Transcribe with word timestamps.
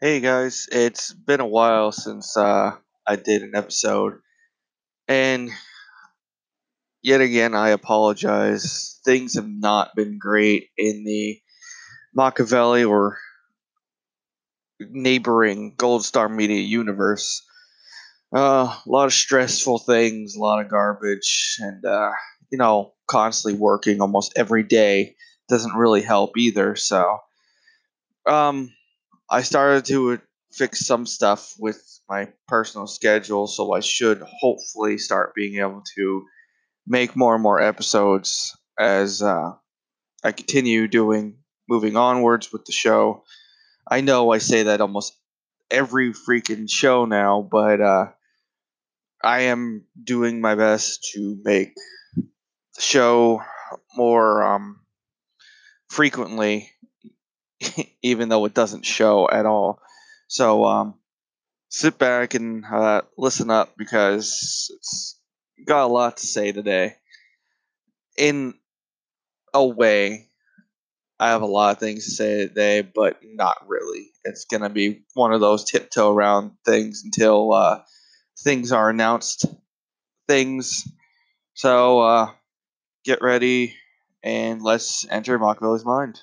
Hey 0.00 0.20
guys, 0.20 0.68
it's 0.70 1.12
been 1.12 1.40
a 1.40 1.46
while 1.46 1.90
since 1.90 2.36
uh, 2.36 2.72
I 3.06 3.16
did 3.16 3.42
an 3.42 3.52
episode, 3.54 4.20
and 5.08 5.50
yet 7.02 7.20
again 7.20 7.54
I 7.54 7.70
apologize. 7.70 9.00
Things 9.04 9.34
have 9.34 9.48
not 9.48 9.94
been 9.96 10.18
great 10.18 10.68
in 10.76 11.04
the 11.04 11.40
Machiavelli 12.14 12.84
or 12.84 13.18
neighboring 14.80 15.74
Gold 15.76 16.04
Star 16.04 16.28
Media 16.28 16.60
universe. 16.60 17.42
Uh, 18.34 18.74
a 18.74 18.82
lot 18.86 19.06
of 19.06 19.12
stressful 19.14 19.78
things, 19.78 20.34
a 20.36 20.40
lot 20.40 20.60
of 20.64 20.70
garbage, 20.70 21.56
and 21.60 21.84
uh, 21.84 22.12
you 22.50 22.58
know, 22.58 22.92
constantly 23.08 23.58
working 23.58 24.00
almost 24.00 24.32
every 24.36 24.62
day 24.62 25.16
doesn't 25.48 25.74
really 25.76 26.02
help 26.02 26.36
either. 26.36 26.76
So, 26.76 27.18
um, 28.26 28.70
I 29.30 29.42
started 29.42 29.84
to 29.86 30.20
fix 30.52 30.86
some 30.86 31.06
stuff 31.06 31.54
with 31.58 31.82
my 32.08 32.28
personal 32.46 32.86
schedule, 32.86 33.46
so 33.46 33.72
I 33.72 33.80
should 33.80 34.22
hopefully 34.22 34.98
start 34.98 35.34
being 35.34 35.58
able 35.58 35.82
to 35.96 36.24
make 36.86 37.16
more 37.16 37.34
and 37.34 37.42
more 37.42 37.60
episodes 37.60 38.56
as 38.78 39.22
uh, 39.22 39.52
I 40.22 40.32
continue 40.32 40.86
doing 40.86 41.38
moving 41.68 41.96
onwards 41.96 42.52
with 42.52 42.64
the 42.64 42.72
show. 42.72 43.24
I 43.90 44.00
know 44.00 44.32
I 44.32 44.38
say 44.38 44.64
that 44.64 44.80
almost 44.80 45.18
every 45.70 46.12
freaking 46.12 46.70
show 46.70 47.04
now, 47.04 47.46
but 47.50 47.80
uh, 47.80 48.06
I 49.22 49.42
am 49.42 49.84
doing 50.02 50.40
my 50.40 50.54
best 50.54 51.10
to 51.14 51.40
make 51.44 51.74
the 52.14 52.80
show 52.80 53.42
more 53.96 54.42
um, 54.42 54.80
frequently, 55.88 56.70
even 58.02 58.28
though 58.28 58.44
it 58.44 58.54
doesn't 58.54 58.84
show 58.84 59.28
at 59.28 59.46
all. 59.46 59.80
So 60.28 60.64
um, 60.64 60.94
sit 61.68 61.98
back 61.98 62.34
and 62.34 62.64
uh, 62.64 63.02
listen 63.16 63.50
up 63.50 63.74
because 63.76 64.70
it's 64.76 65.18
got 65.66 65.84
a 65.84 65.92
lot 65.92 66.18
to 66.18 66.26
say 66.26 66.52
today. 66.52 66.96
In 68.18 68.54
a 69.52 69.64
way, 69.64 70.28
I 71.18 71.28
have 71.30 71.42
a 71.42 71.46
lot 71.46 71.72
of 71.72 71.80
things 71.80 72.04
to 72.04 72.10
say 72.10 72.46
today, 72.46 72.82
but 72.82 73.20
not 73.22 73.66
really. 73.66 74.10
It's 74.24 74.44
gonna 74.44 74.70
be 74.70 75.04
one 75.14 75.32
of 75.32 75.40
those 75.40 75.64
tiptoe 75.64 76.12
around 76.12 76.52
things 76.64 77.02
until 77.04 77.52
uh, 77.52 77.82
things 78.38 78.72
are 78.72 78.90
announced. 78.90 79.46
Things. 80.28 80.88
So 81.54 82.00
uh, 82.00 82.30
get 83.04 83.22
ready 83.22 83.76
and 84.22 84.62
let's 84.62 85.06
enter 85.08 85.38
Machiavelli's 85.38 85.84
mind. 85.84 86.20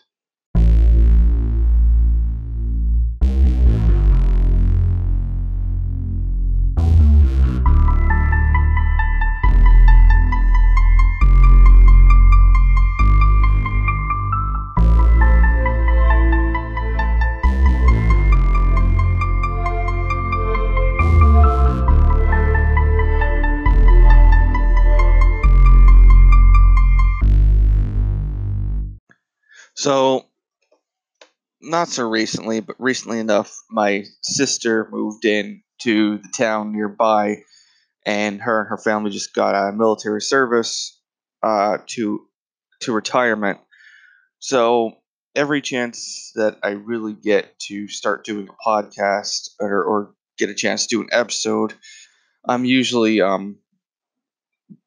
So, 29.84 30.28
not 31.62 31.90
so 31.90 32.08
recently, 32.08 32.62
but 32.62 32.78
recently 32.80 33.20
enough, 33.20 33.54
my 33.70 34.06
sister 34.22 34.88
moved 34.90 35.26
in 35.26 35.62
to 35.82 36.20
the 36.20 36.30
town 36.30 36.72
nearby, 36.72 37.40
and 38.06 38.40
her 38.40 38.62
and 38.62 38.70
her 38.70 38.78
family 38.78 39.12
just 39.12 39.34
got 39.36 39.56
out 39.56 39.68
of 39.68 39.76
military 39.76 40.22
service 40.22 40.98
uh, 41.44 41.80
to 41.88 42.22
to 42.84 42.94
retirement. 42.94 43.60
So 44.40 44.94
every 45.36 45.62
chance 45.62 46.32
that 46.36 46.60
I 46.64 46.70
really 46.70 47.12
get 47.12 47.60
to 47.68 47.90
start 47.90 48.24
doing 48.24 48.48
a 48.48 48.70
podcast 48.70 49.50
or, 49.60 49.84
or 49.84 50.16
get 50.38 50.50
a 50.50 50.56
chance 50.56 50.88
to 50.88 50.96
do 50.96 51.02
an 51.02 51.10
episode, 51.12 51.74
I'm 52.48 52.64
usually 52.64 53.20
um, 53.20 53.58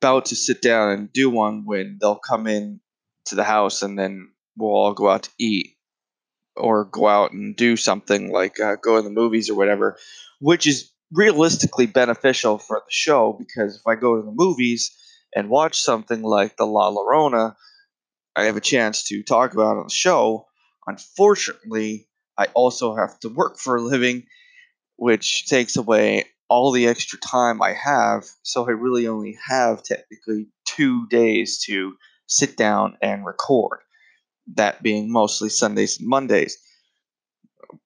about 0.00 0.24
to 0.26 0.36
sit 0.36 0.62
down 0.62 0.92
and 0.92 1.12
do 1.12 1.28
one 1.28 1.66
when 1.66 1.98
they'll 2.00 2.16
come 2.16 2.46
in 2.46 2.80
to 3.26 3.34
the 3.34 3.44
house 3.44 3.82
and 3.82 3.98
then 3.98 4.30
we'll 4.56 4.70
all 4.70 4.94
go 4.94 5.08
out 5.08 5.24
to 5.24 5.30
eat 5.38 5.76
or 6.56 6.84
go 6.84 7.06
out 7.06 7.32
and 7.32 7.54
do 7.56 7.76
something 7.76 8.32
like 8.32 8.58
uh, 8.58 8.76
go 8.76 8.96
in 8.96 9.04
the 9.04 9.10
movies 9.10 9.50
or 9.50 9.54
whatever, 9.56 9.98
which 10.40 10.66
is 10.66 10.90
realistically 11.12 11.86
beneficial 11.86 12.58
for 12.58 12.78
the 12.84 12.90
show 12.90 13.36
because 13.38 13.76
if 13.76 13.86
I 13.86 13.94
go 13.94 14.16
to 14.16 14.22
the 14.22 14.32
movies 14.34 14.96
and 15.34 15.50
watch 15.50 15.80
something 15.80 16.22
like 16.22 16.56
the 16.56 16.64
La 16.64 16.90
Llorona, 16.90 17.54
I 18.34 18.44
have 18.44 18.56
a 18.56 18.60
chance 18.60 19.04
to 19.08 19.22
talk 19.22 19.52
about 19.52 19.76
on 19.76 19.84
the 19.84 19.94
show. 19.94 20.46
Unfortunately, 20.86 22.08
I 22.38 22.46
also 22.54 22.94
have 22.94 23.18
to 23.20 23.28
work 23.28 23.58
for 23.58 23.76
a 23.76 23.82
living, 23.82 24.24
which 24.96 25.46
takes 25.46 25.76
away 25.76 26.24
all 26.48 26.70
the 26.72 26.86
extra 26.86 27.18
time 27.18 27.60
I 27.60 27.72
have. 27.72 28.24
So 28.42 28.66
I 28.66 28.70
really 28.70 29.06
only 29.06 29.36
have 29.46 29.82
technically 29.82 30.48
two 30.64 31.06
days 31.08 31.62
to 31.66 31.94
sit 32.26 32.56
down 32.56 32.96
and 33.02 33.24
record 33.24 33.80
that 34.54 34.82
being 34.82 35.10
mostly 35.10 35.48
Sundays 35.48 35.98
and 35.98 36.08
Mondays. 36.08 36.58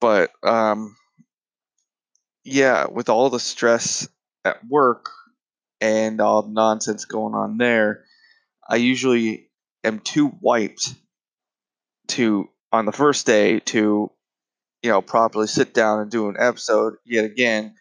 But 0.01 0.31
um, 0.43 0.97
yeah, 2.45 2.87
with 2.87 3.09
all 3.09 3.31
the 3.31 3.41
stress 3.41 4.09
at 4.45 4.67
work 4.67 5.11
and 5.81 6.21
all 6.21 6.43
the 6.43 6.53
nonsense 6.53 7.05
going 7.05 7.35
on 7.35 7.57
there, 7.57 8.05
I 8.69 8.77
usually 8.77 9.51
am 9.85 10.01
too 10.01 10.33
wiped 10.41 10.95
to 12.09 12.49
on 12.73 12.87
the 12.87 12.93
first 12.93 13.27
day 13.27 13.61
to 13.61 14.11
you 14.83 14.91
know 14.91 15.03
properly 15.03 15.47
sit 15.47 15.75
down 15.75 16.01
and 16.01 16.11
do 16.11 16.29
an 16.29 16.37
episode 16.39 16.95
yet 17.05 17.25
again 17.25 17.75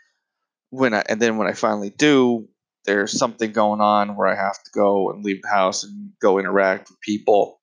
when 0.69 0.93
I 0.93 1.03
and 1.09 1.19
then 1.21 1.37
when 1.37 1.47
I 1.47 1.53
finally 1.53 1.89
do 1.89 2.47
there's 2.85 3.17
something 3.17 3.51
going 3.51 3.81
on 3.81 4.15
where 4.15 4.27
I 4.27 4.35
have 4.35 4.63
to 4.63 4.71
go 4.71 5.11
and 5.11 5.23
leave 5.23 5.41
the 5.41 5.49
house 5.49 5.83
and 5.83 6.11
go 6.21 6.39
interact 6.39 6.89
with 6.89 7.01
people 7.01 7.58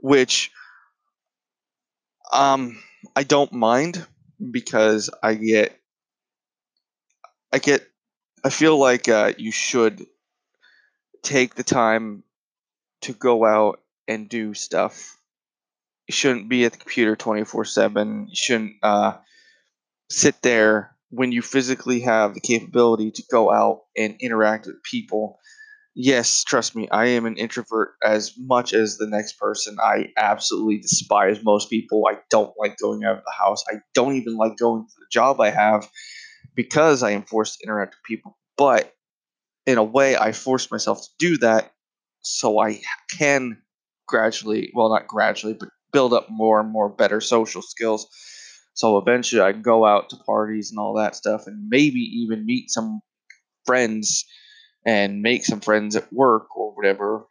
which 0.00 0.50
um, 2.32 2.82
I 3.14 3.22
don't 3.22 3.52
mind 3.52 4.04
because 4.50 5.10
I 5.22 5.34
get, 5.34 5.78
I 7.52 7.58
get, 7.58 7.86
I 8.44 8.50
feel 8.50 8.78
like 8.78 9.08
uh, 9.08 9.32
you 9.38 9.52
should 9.52 10.06
take 11.22 11.54
the 11.54 11.64
time 11.64 12.22
to 13.02 13.12
go 13.12 13.44
out 13.44 13.80
and 14.08 14.28
do 14.28 14.54
stuff. 14.54 15.18
You 16.08 16.12
shouldn't 16.12 16.48
be 16.48 16.64
at 16.64 16.72
the 16.72 16.78
computer 16.78 17.16
twenty 17.16 17.44
four 17.44 17.64
seven. 17.64 18.26
You 18.28 18.36
shouldn't 18.36 18.74
uh, 18.82 19.18
sit 20.10 20.40
there 20.42 20.96
when 21.10 21.32
you 21.32 21.42
physically 21.42 22.00
have 22.00 22.34
the 22.34 22.40
capability 22.40 23.10
to 23.12 23.22
go 23.30 23.52
out 23.52 23.82
and 23.96 24.16
interact 24.20 24.66
with 24.66 24.82
people 24.82 25.38
Yes, 25.98 26.44
trust 26.44 26.76
me, 26.76 26.88
I 26.90 27.06
am 27.06 27.24
an 27.24 27.38
introvert 27.38 27.94
as 28.04 28.34
much 28.36 28.74
as 28.74 28.98
the 28.98 29.06
next 29.06 29.38
person. 29.38 29.78
I 29.82 30.08
absolutely 30.18 30.78
despise 30.78 31.42
most 31.42 31.70
people. 31.70 32.04
I 32.06 32.18
don't 32.28 32.52
like 32.58 32.76
going 32.76 33.02
out 33.04 33.16
of 33.16 33.24
the 33.24 33.32
house. 33.32 33.64
I 33.72 33.76
don't 33.94 34.14
even 34.16 34.36
like 34.36 34.58
going 34.58 34.84
to 34.86 34.94
the 34.98 35.06
job 35.10 35.40
I 35.40 35.48
have 35.50 35.88
because 36.54 37.02
I 37.02 37.12
am 37.12 37.22
forced 37.24 37.58
to 37.60 37.64
interact 37.66 37.96
with 37.96 38.04
people. 38.04 38.38
But 38.58 38.94
in 39.66 39.78
a 39.78 39.84
way, 39.84 40.16
I 40.16 40.32
force 40.32 40.70
myself 40.70 41.02
to 41.02 41.08
do 41.18 41.38
that 41.38 41.72
so 42.22 42.60
I 42.60 42.80
can 43.18 43.62
gradually, 44.08 44.72
well, 44.74 44.90
not 44.90 45.08
gradually, 45.08 45.54
but 45.54 45.70
build 45.92 46.12
up 46.14 46.28
more 46.30 46.60
and 46.60 46.70
more 46.70 46.88
better 46.90 47.20
social 47.20 47.62
skills. 47.62 48.06
So 48.74 48.98
eventually 48.98 49.42
I 49.42 49.52
can 49.52 49.62
go 49.62 49.86
out 49.86 50.10
to 50.10 50.16
parties 50.26 50.70
and 50.70 50.78
all 50.78 50.94
that 50.96 51.16
stuff 51.16 51.46
and 51.46 51.68
maybe 51.68 52.00
even 52.00 52.46
meet 52.46 52.70
some 52.70 53.00
friends 53.66 54.24
and 54.86 55.20
make 55.20 55.44
some 55.44 55.60
friends 55.60 55.96
at 55.96 56.10
work 56.12 56.56
or 56.56 56.72
whatever. 56.74 57.26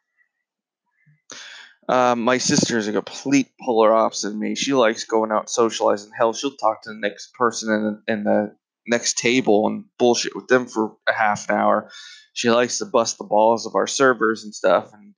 Uh, 1.87 2.15
my 2.15 2.37
sister 2.37 2.77
is 2.77 2.87
a 2.87 2.91
complete 2.91 3.47
polar 3.63 3.93
opposite 3.93 4.29
of 4.29 4.35
me. 4.35 4.55
She 4.55 4.73
likes 4.73 5.05
going 5.05 5.31
out 5.31 5.49
socializing. 5.49 6.11
Hell, 6.17 6.33
she'll 6.33 6.57
talk 6.57 6.81
to 6.83 6.89
the 6.89 6.99
next 6.99 7.33
person 7.33 7.73
in 7.73 7.83
the, 7.83 8.13
in 8.13 8.23
the 8.25 8.55
next 8.87 9.17
table 9.17 9.67
and 9.67 9.85
bullshit 9.97 10.35
with 10.35 10.47
them 10.47 10.65
for 10.65 10.97
a 11.07 11.13
half 11.13 11.49
an 11.49 11.55
hour. 11.55 11.89
She 12.33 12.49
likes 12.49 12.79
to 12.79 12.85
bust 12.85 13.17
the 13.17 13.23
balls 13.23 13.65
of 13.65 13.75
our 13.75 13.87
servers 13.87 14.43
and 14.43 14.53
stuff. 14.53 14.91
And 14.93 15.13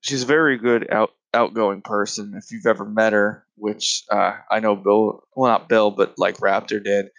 she's 0.00 0.24
a 0.24 0.26
very 0.26 0.58
good 0.58 0.92
out 0.92 1.12
outgoing 1.32 1.82
person. 1.82 2.34
If 2.36 2.50
you've 2.50 2.66
ever 2.66 2.84
met 2.84 3.12
her, 3.12 3.44
which 3.56 4.04
uh, 4.10 4.36
I 4.50 4.60
know 4.60 4.76
Bill, 4.76 5.22
well 5.34 5.52
not 5.52 5.68
Bill, 5.68 5.90
but 5.90 6.18
like 6.18 6.38
Raptor 6.38 6.82
did, 6.82 7.10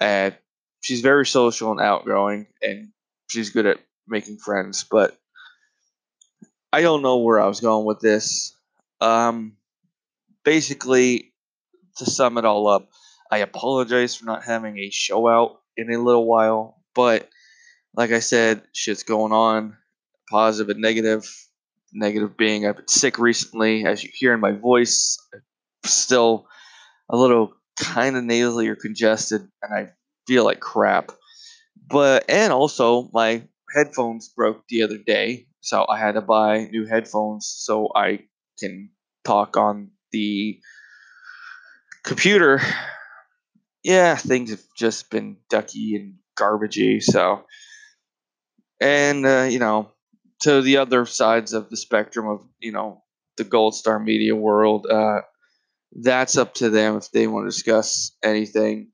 and 0.00 0.36
she's 0.82 1.00
very 1.00 1.26
social 1.26 1.70
and 1.70 1.80
outgoing, 1.80 2.46
and 2.60 2.88
she's 3.28 3.50
good 3.50 3.66
at 3.66 3.78
making 4.06 4.38
friends, 4.38 4.84
but 4.90 5.16
I 6.72 6.82
don't 6.82 7.02
know 7.02 7.18
where 7.18 7.40
I 7.40 7.46
was 7.46 7.60
going 7.60 7.86
with 7.86 8.00
this. 8.00 8.56
Um, 9.00 9.56
basically, 10.44 11.32
to 11.98 12.06
sum 12.06 12.38
it 12.38 12.44
all 12.44 12.66
up, 12.66 12.88
I 13.30 13.38
apologize 13.38 14.16
for 14.16 14.26
not 14.26 14.44
having 14.44 14.78
a 14.78 14.90
show 14.90 15.28
out 15.28 15.60
in 15.76 15.92
a 15.92 15.98
little 15.98 16.26
while, 16.26 16.82
but 16.94 17.28
like 17.94 18.10
I 18.10 18.20
said, 18.20 18.62
shit's 18.72 19.02
going 19.02 19.32
on, 19.32 19.76
positive 20.30 20.70
and 20.70 20.80
negative. 20.80 21.28
Negative 21.92 22.36
being 22.36 22.66
I've 22.66 22.76
been 22.76 22.88
sick 22.88 23.18
recently, 23.18 23.86
as 23.86 24.04
you 24.04 24.10
hear 24.12 24.34
in 24.34 24.40
my 24.40 24.52
voice, 24.52 25.18
still 25.86 26.46
a 27.08 27.16
little 27.16 27.54
kind 27.80 28.14
of 28.16 28.24
nasally 28.24 28.68
or 28.68 28.76
congested, 28.76 29.48
and 29.62 29.74
I 29.74 29.92
feel 30.26 30.44
like 30.44 30.60
crap. 30.60 31.12
But 31.88 32.24
and 32.28 32.52
also 32.52 33.08
my 33.12 33.42
headphones 33.74 34.28
broke 34.28 34.66
the 34.68 34.82
other 34.82 34.98
day, 34.98 35.46
so 35.60 35.86
I 35.88 35.98
had 35.98 36.12
to 36.14 36.20
buy 36.20 36.64
new 36.66 36.86
headphones 36.86 37.46
so 37.46 37.90
I 37.94 38.20
can 38.58 38.90
talk 39.24 39.56
on 39.56 39.90
the 40.12 40.60
computer. 42.04 42.60
Yeah, 43.82 44.16
things 44.16 44.50
have 44.50 44.62
just 44.76 45.10
been 45.10 45.38
ducky 45.48 45.94
and 45.96 46.16
garbagey, 46.36 47.02
so 47.02 47.44
and 48.80 49.26
uh, 49.26 49.46
you 49.48 49.58
know 49.58 49.90
to 50.40 50.62
the 50.62 50.78
other 50.78 51.06
sides 51.06 51.52
of 51.52 51.68
the 51.70 51.76
spectrum 51.76 52.28
of 52.28 52.42
you 52.60 52.72
know 52.72 53.02
the 53.36 53.44
gold 53.44 53.74
star 53.74 53.98
media 53.98 54.34
world 54.34 54.86
uh, 54.86 55.20
that's 55.92 56.36
up 56.36 56.54
to 56.54 56.70
them 56.70 56.96
if 56.96 57.10
they 57.10 57.26
want 57.26 57.44
to 57.46 57.56
discuss 57.56 58.12
anything 58.22 58.90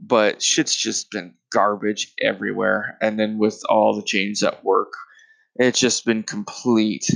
but 0.00 0.42
shit's 0.42 0.74
just 0.74 1.10
been 1.10 1.34
garbage 1.52 2.14
everywhere 2.22 2.96
and 3.00 3.18
then 3.18 3.38
with 3.38 3.62
all 3.68 3.96
the 3.96 4.02
changes 4.02 4.42
at 4.42 4.64
work 4.64 4.92
it's 5.56 5.80
just 5.80 6.04
been 6.04 6.22
complete 6.22 7.10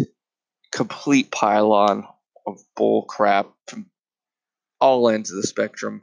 complete 0.72 1.30
pile-on 1.30 2.06
of 2.46 2.60
bull 2.76 3.02
crap 3.02 3.46
from 3.66 3.86
all 4.80 5.08
ends 5.08 5.30
of 5.30 5.36
the 5.36 5.46
spectrum 5.46 6.02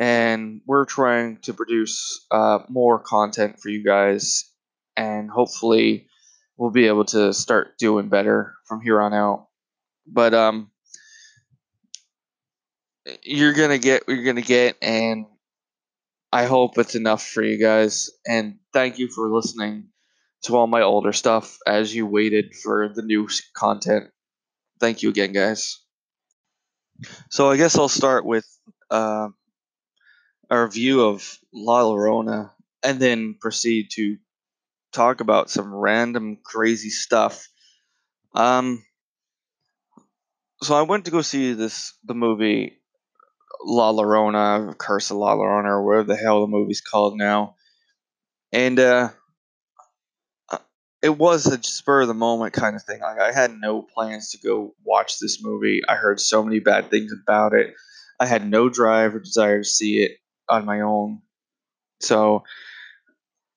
and 0.00 0.60
we're 0.66 0.84
trying 0.84 1.36
to 1.36 1.54
produce 1.54 2.26
uh, 2.32 2.58
more 2.68 2.98
content 2.98 3.60
for 3.60 3.68
you 3.68 3.84
guys 3.84 4.50
and 4.96 5.30
hopefully 5.30 6.08
we'll 6.56 6.70
be 6.70 6.86
able 6.86 7.04
to 7.04 7.32
start 7.32 7.78
doing 7.78 8.08
better 8.08 8.54
from 8.66 8.80
here 8.80 9.00
on 9.00 9.12
out. 9.12 9.48
But 10.06 10.34
um, 10.34 10.70
you're 13.22 13.54
gonna 13.54 13.78
get 13.78 14.06
what 14.06 14.14
you're 14.14 14.24
gonna 14.24 14.42
get, 14.42 14.76
and 14.82 15.26
I 16.34 16.46
hope 16.46 16.78
it's 16.78 16.96
enough 16.96 17.24
for 17.24 17.44
you 17.44 17.60
guys. 17.60 18.10
And 18.26 18.58
thank 18.72 18.98
you 18.98 19.06
for 19.06 19.32
listening 19.32 19.90
to 20.42 20.56
all 20.56 20.66
my 20.66 20.82
older 20.82 21.12
stuff 21.12 21.58
as 21.64 21.94
you 21.94 22.06
waited 22.06 22.56
for 22.56 22.88
the 22.92 23.02
new 23.02 23.28
content. 23.54 24.10
Thank 24.80 25.04
you 25.04 25.10
again, 25.10 25.30
guys. 25.30 25.80
So 27.30 27.52
I 27.52 27.56
guess 27.56 27.78
I'll 27.78 27.88
start 27.88 28.26
with 28.26 28.44
uh, 28.90 29.28
a 30.50 30.64
review 30.64 31.04
of 31.04 31.38
La 31.52 31.84
Llorona, 31.84 32.50
and 32.82 32.98
then 32.98 33.36
proceed 33.40 33.90
to 33.92 34.16
talk 34.92 35.20
about 35.20 35.50
some 35.50 35.72
random 35.72 36.38
crazy 36.44 36.90
stuff. 36.90 37.48
Um, 38.34 38.84
so 40.62 40.74
I 40.74 40.82
went 40.82 41.04
to 41.04 41.12
go 41.12 41.22
see 41.22 41.52
this 41.52 41.94
the 42.02 42.14
movie 42.14 42.80
La 43.64 43.92
Llorona, 43.92 44.76
Curse 44.76 45.10
of 45.10 45.16
La 45.16 45.34
Llorona, 45.34 45.66
or 45.66 45.84
whatever 45.84 46.04
the 46.04 46.16
hell 46.16 46.40
the 46.42 46.46
movie's 46.46 46.80
called 46.80 47.16
now, 47.16 47.56
and 48.52 48.78
uh, 48.78 49.08
uh, 50.50 50.58
it 51.02 51.16
was 51.16 51.46
a 51.46 51.62
spur 51.62 52.02
of 52.02 52.08
the 52.08 52.14
moment 52.14 52.52
kind 52.52 52.76
of 52.76 52.82
thing. 52.82 53.00
Like 53.00 53.20
I 53.20 53.32
had 53.32 53.52
no 53.58 53.82
plans 53.82 54.30
to 54.30 54.38
go 54.38 54.74
watch 54.84 55.18
this 55.18 55.42
movie. 55.42 55.80
I 55.88 55.94
heard 55.94 56.20
so 56.20 56.42
many 56.42 56.60
bad 56.60 56.90
things 56.90 57.12
about 57.12 57.54
it. 57.54 57.74
I 58.20 58.26
had 58.26 58.48
no 58.48 58.68
drive 58.68 59.14
or 59.14 59.20
desire 59.20 59.58
to 59.58 59.68
see 59.68 60.02
it 60.02 60.18
on 60.48 60.64
my 60.64 60.82
own, 60.82 61.22
so 62.00 62.44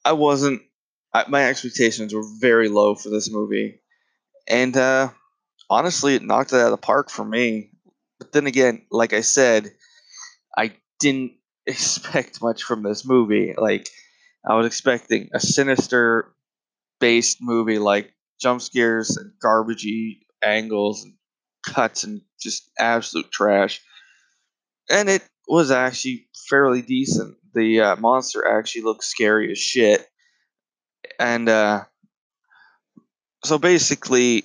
I 0.05 0.13
wasn't 0.13 0.61
I, 1.13 1.25
my 1.27 1.45
expectations 1.45 2.13
were 2.13 2.23
very 2.39 2.69
low 2.69 2.95
for 2.95 3.09
this 3.09 3.29
movie, 3.31 3.81
and 4.47 4.75
uh, 4.77 5.09
honestly, 5.69 6.15
it 6.15 6.23
knocked 6.23 6.53
it 6.53 6.57
out 6.57 6.65
of 6.65 6.71
the 6.71 6.77
park 6.77 7.09
for 7.09 7.25
me. 7.25 7.71
But 8.19 8.31
then 8.31 8.47
again, 8.47 8.85
like 8.89 9.13
I 9.13 9.21
said, 9.21 9.71
I 10.57 10.75
didn't 10.99 11.33
expect 11.67 12.41
much 12.41 12.63
from 12.63 12.83
this 12.83 13.05
movie. 13.05 13.53
Like 13.57 13.89
I 14.47 14.55
was 14.55 14.65
expecting 14.67 15.29
a 15.33 15.39
sinister 15.39 16.33
based 16.99 17.37
movie, 17.41 17.79
like 17.79 18.13
jump 18.41 18.61
scares 18.61 19.17
and 19.17 19.31
garbagey 19.43 20.19
angles 20.41 21.03
and 21.03 21.13
cuts 21.65 22.03
and 22.03 22.21
just 22.41 22.69
absolute 22.79 23.31
trash. 23.31 23.81
And 24.89 25.09
it 25.09 25.23
was 25.47 25.71
actually 25.71 26.27
fairly 26.49 26.81
decent. 26.81 27.35
The 27.53 27.81
uh, 27.81 27.95
monster 27.97 28.47
actually 28.47 28.83
looked 28.83 29.03
scary 29.03 29.51
as 29.51 29.57
shit 29.57 30.07
and 31.19 31.49
uh, 31.49 31.83
so 33.43 33.57
basically, 33.57 34.43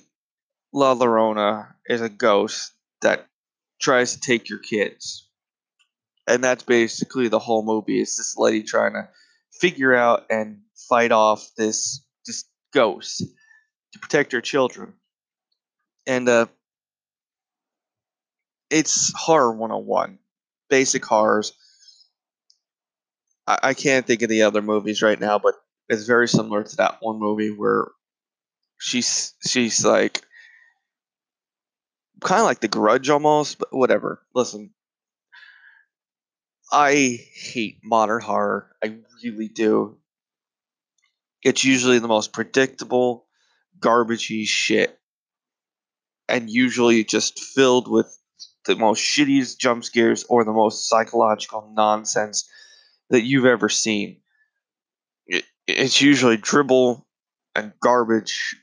La 0.73 0.95
Llorona 0.95 1.73
is 1.87 2.01
a 2.01 2.09
ghost 2.09 2.73
that 3.01 3.27
tries 3.81 4.13
to 4.13 4.19
take 4.19 4.49
your 4.49 4.59
kids, 4.59 5.29
and 6.27 6.43
that's 6.43 6.63
basically 6.63 7.27
the 7.27 7.39
whole 7.39 7.63
movie. 7.63 8.01
It's 8.01 8.17
this 8.17 8.35
lady 8.37 8.63
trying 8.63 8.93
to 8.93 9.09
figure 9.59 9.93
out 9.93 10.25
and 10.29 10.61
fight 10.89 11.11
off 11.11 11.49
this 11.57 12.03
this 12.25 12.45
ghost 12.73 13.23
to 13.93 13.99
protect 13.99 14.31
her 14.31 14.41
children, 14.41 14.93
and 16.07 16.27
uh, 16.27 16.45
it's 18.69 19.13
horror 19.15 19.51
101, 19.51 20.19
basic 20.69 21.05
horrors. 21.05 21.53
I, 23.45 23.59
I 23.63 23.73
can't 23.73 24.07
think 24.07 24.21
of 24.21 24.29
the 24.29 24.43
other 24.43 24.61
movies 24.61 25.01
right 25.01 25.19
now, 25.19 25.39
but 25.39 25.55
it's 25.89 26.05
very 26.05 26.27
similar 26.27 26.63
to 26.63 26.75
that 26.77 26.97
one 27.01 27.19
movie 27.19 27.51
where 27.51 27.87
she's 28.79 29.33
she's 29.45 29.85
like 29.85 30.21
kind 32.21 32.39
of 32.39 32.45
like 32.45 32.59
the 32.59 32.67
grudge 32.67 33.09
almost 33.09 33.57
but 33.59 33.67
whatever 33.71 34.21
listen 34.33 34.71
i 36.73 37.19
hate 37.35 37.77
modern 37.83 38.21
horror. 38.21 38.75
I 38.83 38.97
really 39.23 39.47
do. 39.47 39.97
It's 41.43 41.63
usually 41.63 41.99
the 41.99 42.07
most 42.07 42.33
predictable 42.33 43.27
garbagey 43.79 44.47
shit 44.47 44.99
and 46.27 46.49
usually 46.49 47.03
just 47.03 47.39
filled 47.39 47.87
with 47.87 48.17
the 48.65 48.75
most 48.75 48.99
shittiest 48.99 49.59
jump 49.59 49.83
scares 49.85 50.25
or 50.29 50.43
the 50.43 50.51
most 50.51 50.89
psychological 50.89 51.71
nonsense 51.75 52.49
that 53.09 53.21
you've 53.21 53.45
ever 53.45 53.69
seen. 53.69 54.21
It's 55.67 56.01
usually 56.01 56.37
dribble 56.37 57.05
and 57.55 57.73
garbage, 57.81 58.55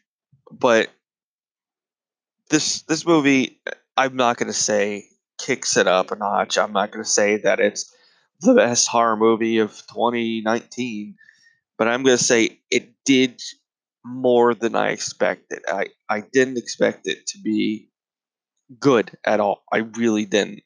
but 0.51 0.91
this 2.49 2.83
this 2.83 3.07
movie, 3.07 3.61
I'm 3.97 4.17
not 4.17 4.37
going 4.37 4.49
to 4.49 4.53
say 4.53 5.07
kicks 5.39 5.77
it 5.77 5.87
up 5.87 6.11
a 6.11 6.17
notch. 6.17 6.59
I'm 6.59 6.73
not 6.73 6.91
going 6.91 7.05
to 7.05 7.11
say 7.11 7.37
that 7.39 7.61
it's 7.61 7.95
the 8.41 8.55
best 8.55 8.89
horror 8.89 9.17
movie 9.17 9.59
of 9.59 9.71
2019, 9.89 11.17
but 11.79 11.89
I'm 11.89 12.03
going 12.03 12.17
to 12.19 12.25
say 12.25 12.61
it 12.71 12.93
did 13.05 13.41
more 14.05 14.55
than 14.55 14.75
I 14.75 14.91
expected. 14.91 15.61
I 15.69 15.89
I 16.09 16.23
didn't 16.33 16.59
expect 16.59 17.07
it 17.07 17.27
to 17.29 17.39
be 17.43 17.91
good 18.79 19.17
at 19.25 19.41
all. 19.41 19.65
I 19.73 19.79
really 19.79 20.25
didn't. 20.25 20.63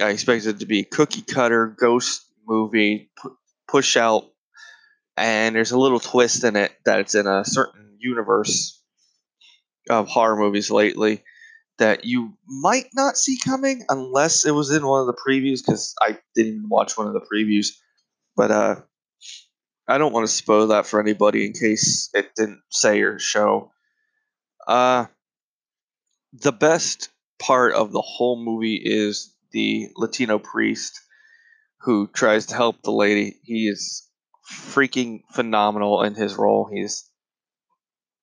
I 0.00 0.10
expected 0.10 0.56
it 0.56 0.60
to 0.60 0.66
be 0.66 0.84
cookie 0.84 1.22
cutter 1.22 1.66
ghost 1.78 2.26
movie, 2.46 3.10
push 3.68 3.96
out 3.96 4.32
and 5.16 5.54
there's 5.54 5.72
a 5.72 5.78
little 5.78 6.00
twist 6.00 6.44
in 6.44 6.56
it 6.56 6.72
that 6.84 7.00
it's 7.00 7.14
in 7.14 7.26
a 7.26 7.44
certain 7.44 7.96
universe 7.98 8.82
of 9.90 10.08
horror 10.08 10.36
movies 10.36 10.70
lately 10.70 11.22
that 11.78 12.04
you 12.04 12.36
might 12.46 12.88
not 12.94 13.16
see 13.16 13.38
coming 13.38 13.82
unless 13.88 14.44
it 14.44 14.52
was 14.52 14.70
in 14.70 14.86
one 14.86 15.00
of 15.00 15.06
the 15.06 15.14
previews 15.26 15.64
because 15.64 15.94
I 16.00 16.18
didn't 16.34 16.54
even 16.54 16.68
watch 16.68 16.96
one 16.96 17.06
of 17.06 17.14
the 17.14 17.20
previews. 17.20 17.68
But 18.36 18.50
uh, 18.50 18.76
I 19.88 19.98
don't 19.98 20.12
want 20.12 20.26
to 20.26 20.32
spoil 20.32 20.68
that 20.68 20.86
for 20.86 21.00
anybody 21.00 21.46
in 21.46 21.52
case 21.52 22.10
it 22.14 22.34
didn't 22.36 22.62
say 22.70 23.00
or 23.00 23.18
show. 23.18 23.72
Uh, 24.66 25.06
the 26.32 26.52
best 26.52 27.10
part 27.38 27.74
of 27.74 27.92
the 27.92 28.00
whole 28.00 28.42
movie 28.42 28.80
is 28.82 29.34
the 29.50 29.88
Latino 29.96 30.38
priest 30.38 31.00
who 31.80 32.06
tries 32.06 32.46
to 32.46 32.54
help 32.54 32.82
the 32.82 32.92
lady. 32.92 33.38
He 33.42 33.66
is 33.68 34.08
freaking 34.50 35.22
phenomenal 35.32 36.02
in 36.02 36.14
his 36.14 36.36
role. 36.36 36.68
He's 36.72 37.08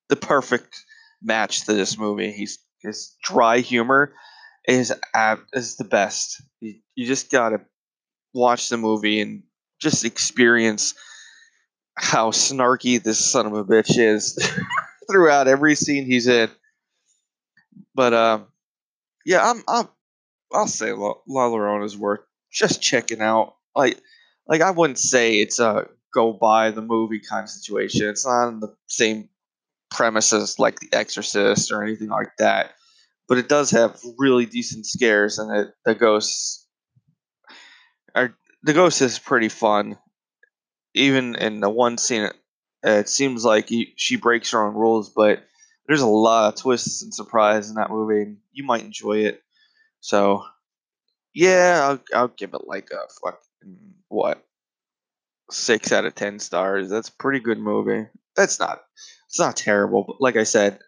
the 0.08 0.16
perfect 0.16 0.82
match 1.22 1.66
to 1.66 1.74
this 1.74 1.98
movie. 1.98 2.32
He's 2.32 2.58
his 2.82 3.16
dry 3.22 3.58
humor 3.58 4.14
is 4.66 4.92
is 5.52 5.76
the 5.76 5.84
best. 5.84 6.42
You, 6.60 6.76
you 6.94 7.06
just 7.06 7.30
gotta 7.30 7.60
watch 8.34 8.68
the 8.68 8.76
movie 8.76 9.20
and 9.20 9.42
just 9.80 10.04
experience 10.04 10.94
how 11.96 12.30
snarky 12.30 13.02
this 13.02 13.18
son 13.18 13.46
of 13.46 13.52
a 13.52 13.64
bitch 13.64 13.98
is 13.98 14.38
throughout 15.10 15.48
every 15.48 15.74
scene 15.74 16.04
he's 16.04 16.26
in. 16.26 16.50
But 17.94 18.14
um, 18.14 18.46
yeah, 19.24 19.50
I'm, 19.50 19.62
I'm 19.68 19.88
I'll 20.52 20.66
say 20.66 20.92
La, 20.92 21.14
La 21.28 21.48
Llorona 21.48 21.84
is 21.84 21.96
worth 21.96 22.20
just 22.52 22.82
checking 22.82 23.20
out. 23.20 23.54
Like, 23.74 24.00
like 24.46 24.60
I 24.60 24.70
wouldn't 24.70 24.98
say 24.98 25.34
it's 25.34 25.58
a 25.58 25.86
go 26.12 26.32
buy 26.32 26.70
the 26.70 26.82
movie 26.82 27.20
kind 27.20 27.44
of 27.44 27.50
situation. 27.50 28.08
It's 28.08 28.26
not 28.26 28.60
the 28.60 28.74
same 28.86 29.28
premises 29.90 30.58
like 30.58 30.80
The 30.80 30.92
Exorcist 30.92 31.72
or 31.72 31.82
anything 31.82 32.08
like 32.08 32.32
that, 32.38 32.72
but 33.28 33.38
it 33.38 33.48
does 33.48 33.70
have 33.70 34.00
really 34.18 34.46
decent 34.46 34.86
scares, 34.86 35.38
and 35.38 35.54
it, 35.56 35.74
the 35.84 35.94
ghosts 35.94 36.66
are 38.14 38.34
the 38.62 38.72
ghost 38.72 39.02
is 39.02 39.18
pretty 39.18 39.48
fun. 39.48 39.98
Even 40.94 41.36
in 41.36 41.60
the 41.60 41.70
one 41.70 41.98
scene, 41.98 42.28
it, 42.82 43.08
seems 43.08 43.44
like 43.44 43.68
he, 43.68 43.92
she 43.96 44.16
breaks 44.16 44.50
her 44.50 44.66
own 44.66 44.74
rules, 44.74 45.08
but 45.08 45.44
there's 45.86 46.00
a 46.00 46.06
lot 46.06 46.52
of 46.52 46.60
twists 46.60 47.02
and 47.02 47.14
surprise 47.14 47.68
in 47.68 47.76
that 47.76 47.90
movie, 47.90 48.22
and 48.22 48.38
you 48.52 48.64
might 48.64 48.82
enjoy 48.82 49.18
it. 49.18 49.40
So, 50.00 50.44
yeah, 51.32 51.80
I'll, 51.84 52.00
I'll 52.12 52.28
give 52.28 52.54
it 52.54 52.66
like 52.66 52.90
a 52.90 53.08
fucking 53.22 53.94
what 54.08 54.44
six 55.50 55.92
out 55.92 56.04
of 56.04 56.14
ten 56.14 56.38
stars. 56.38 56.90
That's 56.90 57.08
a 57.08 57.16
pretty 57.16 57.40
good 57.40 57.58
movie. 57.58 58.08
That's 58.34 58.58
not 58.58 58.80
it's 59.30 59.38
not 59.38 59.56
terrible, 59.56 60.04
but 60.04 60.16
like 60.20 60.36
I 60.36 60.42
said, 60.42 60.80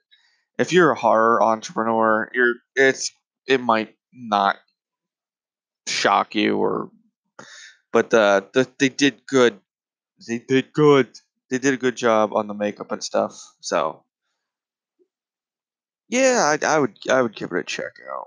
if 0.58 0.72
you're 0.72 0.90
a 0.90 0.98
horror 0.98 1.40
entrepreneur, 1.42 2.28
you're 2.34 2.54
it's 2.74 3.12
it 3.46 3.60
might 3.60 3.94
not 4.12 4.56
shock 5.86 6.34
you 6.34 6.56
or 6.58 6.90
but 7.92 8.12
uh 8.14 8.42
the, 8.54 8.68
they 8.78 8.88
did 8.88 9.26
good 9.26 9.58
they 10.28 10.38
did 10.38 10.72
good 10.72 11.08
they 11.50 11.58
did 11.58 11.74
a 11.74 11.76
good 11.78 11.96
job 11.96 12.32
on 12.34 12.46
the 12.48 12.54
makeup 12.54 12.92
and 12.92 13.02
stuff 13.04 13.40
so. 13.60 14.04
Yeah 16.08 16.56
I, 16.62 16.66
I 16.66 16.78
would 16.78 16.98
i 17.10 17.22
would 17.22 17.34
give 17.36 17.52
it 17.52 17.58
a 17.60 17.64
check 17.64 17.92
out. 18.12 18.26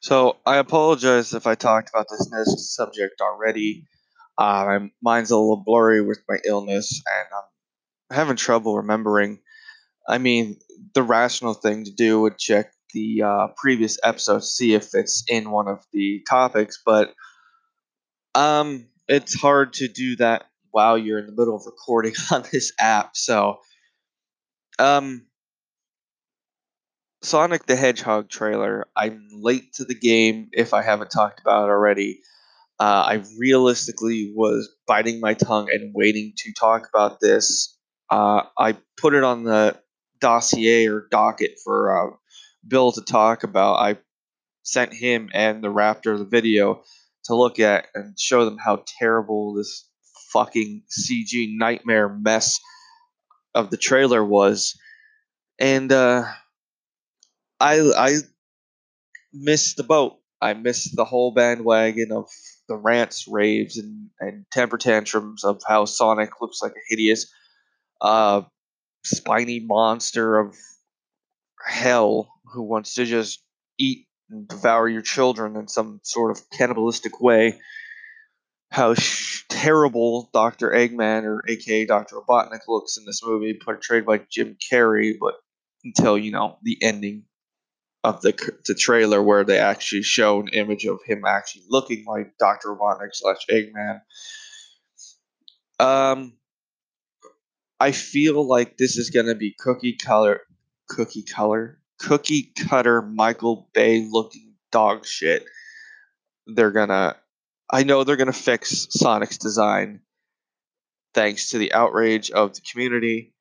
So 0.00 0.36
i 0.46 0.56
apologize 0.58 1.34
if 1.34 1.46
i 1.46 1.54
talked 1.54 1.90
about 1.90 2.06
this 2.10 2.30
next 2.30 2.74
subject 2.76 3.20
already. 3.20 3.86
Uh, 4.38 4.64
my 4.80 4.90
mind's 5.02 5.30
a 5.32 5.36
little 5.36 5.62
blurry 5.64 6.00
with 6.02 6.20
my 6.28 6.38
illness 6.44 7.02
and 7.06 7.28
i'm 7.34 7.47
having 8.10 8.36
trouble 8.36 8.76
remembering 8.76 9.38
i 10.08 10.18
mean 10.18 10.56
the 10.94 11.02
rational 11.02 11.54
thing 11.54 11.84
to 11.84 11.90
do 11.90 12.20
would 12.20 12.38
check 12.38 12.72
the 12.94 13.22
uh, 13.22 13.48
previous 13.56 13.98
episode 14.02 14.42
see 14.42 14.74
if 14.74 14.94
it's 14.94 15.24
in 15.28 15.50
one 15.50 15.68
of 15.68 15.84
the 15.92 16.24
topics 16.28 16.80
but 16.84 17.14
um, 18.34 18.86
it's 19.08 19.34
hard 19.34 19.72
to 19.74 19.88
do 19.88 20.16
that 20.16 20.44
while 20.70 20.96
you're 20.96 21.18
in 21.18 21.26
the 21.26 21.32
middle 21.32 21.56
of 21.56 21.66
recording 21.66 22.14
on 22.30 22.44
this 22.52 22.72
app. 22.78 23.16
So, 23.16 23.58
um, 24.78 25.26
Sonic 27.22 27.66
the 27.66 27.74
Hedgehog 27.74 28.28
trailer. 28.28 28.86
I'm 28.94 29.28
late 29.32 29.72
to 29.74 29.84
the 29.84 29.94
game 29.94 30.50
if 30.52 30.72
I 30.72 30.82
haven't 30.82 31.10
talked 31.10 31.40
about 31.40 31.64
it 31.64 31.72
already. 31.72 32.20
Uh, 32.78 33.02
I 33.06 33.24
realistically 33.36 34.32
was 34.36 34.72
biting 34.86 35.18
my 35.18 35.34
tongue 35.34 35.68
and 35.72 35.92
waiting 35.92 36.32
to 36.36 36.52
talk 36.52 36.88
about 36.94 37.18
this. 37.18 37.76
Uh, 38.10 38.42
I 38.58 38.76
put 38.96 39.14
it 39.14 39.24
on 39.24 39.44
the 39.44 39.78
dossier 40.20 40.86
or 40.88 41.06
docket 41.10 41.52
for 41.64 41.96
uh, 41.96 42.16
Bill 42.66 42.92
to 42.92 43.02
talk 43.02 43.44
about. 43.44 43.74
I 43.74 43.98
sent 44.62 44.92
him 44.92 45.30
and 45.32 45.62
the 45.62 45.68
Raptor 45.68 46.18
the 46.18 46.24
video 46.24 46.82
to 47.24 47.34
look 47.34 47.58
at 47.58 47.86
and 47.94 48.18
show 48.18 48.44
them 48.44 48.58
how 48.58 48.82
terrible 48.98 49.54
this 49.54 49.88
fucking 50.32 50.82
CG 50.90 51.56
nightmare 51.56 52.08
mess 52.08 52.58
of 53.54 53.70
the 53.70 53.76
trailer 53.76 54.24
was. 54.24 54.78
And 55.58 55.92
uh, 55.92 56.24
I 57.60 57.80
I 57.96 58.14
missed 59.32 59.76
the 59.76 59.84
boat. 59.84 60.18
I 60.40 60.54
missed 60.54 60.94
the 60.94 61.04
whole 61.04 61.32
bandwagon 61.32 62.12
of 62.12 62.28
the 62.68 62.76
rants, 62.76 63.26
raves, 63.26 63.76
and, 63.76 64.10
and 64.20 64.44
temper 64.52 64.78
tantrums 64.78 65.42
of 65.42 65.60
how 65.66 65.84
Sonic 65.84 66.40
looks 66.40 66.60
like 66.62 66.72
a 66.72 66.86
hideous, 66.88 67.32
uh, 68.00 68.42
spiny 69.04 69.60
monster 69.60 70.38
of 70.38 70.56
hell 71.66 72.28
who 72.52 72.62
wants 72.62 72.94
to 72.94 73.04
just 73.04 73.42
eat 73.78 74.06
and 74.30 74.48
devour 74.48 74.88
your 74.88 75.02
children 75.02 75.56
in 75.56 75.68
some 75.68 76.00
sort 76.02 76.30
of 76.30 76.42
cannibalistic 76.50 77.20
way. 77.20 77.58
How 78.70 78.94
sh- 78.94 79.44
terrible 79.48 80.28
Dr. 80.32 80.70
Eggman 80.70 81.24
or 81.24 81.42
aka 81.48 81.86
Dr. 81.86 82.16
Robotnik 82.16 82.60
looks 82.68 82.98
in 82.98 83.04
this 83.06 83.22
movie, 83.24 83.58
portrayed 83.58 84.04
by 84.04 84.18
Jim 84.30 84.56
Carrey, 84.70 85.14
but 85.18 85.34
until, 85.84 86.18
you 86.18 86.32
know, 86.32 86.58
the 86.62 86.76
ending 86.82 87.24
of 88.04 88.20
the, 88.20 88.32
the 88.66 88.74
trailer 88.74 89.22
where 89.22 89.44
they 89.44 89.58
actually 89.58 90.02
show 90.02 90.40
an 90.40 90.48
image 90.48 90.84
of 90.84 91.00
him 91.04 91.24
actually 91.26 91.62
looking 91.68 92.04
like 92.06 92.36
Dr. 92.38 92.68
Robotnik 92.68 93.10
slash 93.12 93.46
Eggman. 93.50 94.00
Um, 95.80 96.37
I 97.80 97.92
feel 97.92 98.46
like 98.46 98.76
this 98.76 98.96
is 98.96 99.10
gonna 99.10 99.34
be 99.34 99.54
cookie 99.58 99.94
color, 99.94 100.40
cookie 100.88 101.22
color, 101.22 101.78
cookie 101.98 102.52
cutter 102.68 103.02
Michael 103.02 103.68
Bay 103.72 104.06
looking 104.10 104.54
dog 104.72 105.06
shit. 105.06 105.44
They're 106.46 106.72
gonna 106.72 107.16
I 107.70 107.84
know 107.84 108.04
they're 108.04 108.16
gonna 108.16 108.32
fix 108.32 108.88
Sonic's 108.90 109.38
design 109.38 110.00
thanks 111.14 111.50
to 111.50 111.58
the 111.58 111.72
outrage 111.72 112.30
of 112.30 112.54
the 112.54 112.60
community. 112.60 113.34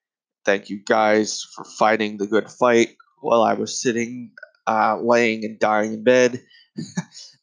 Thank 0.45 0.69
you 0.69 0.81
guys 0.83 1.45
for 1.55 1.63
fighting 1.63 2.17
the 2.17 2.27
good 2.27 2.49
fight 2.49 2.95
while 3.21 3.43
I 3.43 3.53
was 3.53 3.81
sitting, 3.81 4.31
uh, 4.65 4.97
laying 5.01 5.45
and 5.45 5.59
dying 5.59 5.93
in 5.93 6.03
bed. 6.03 6.41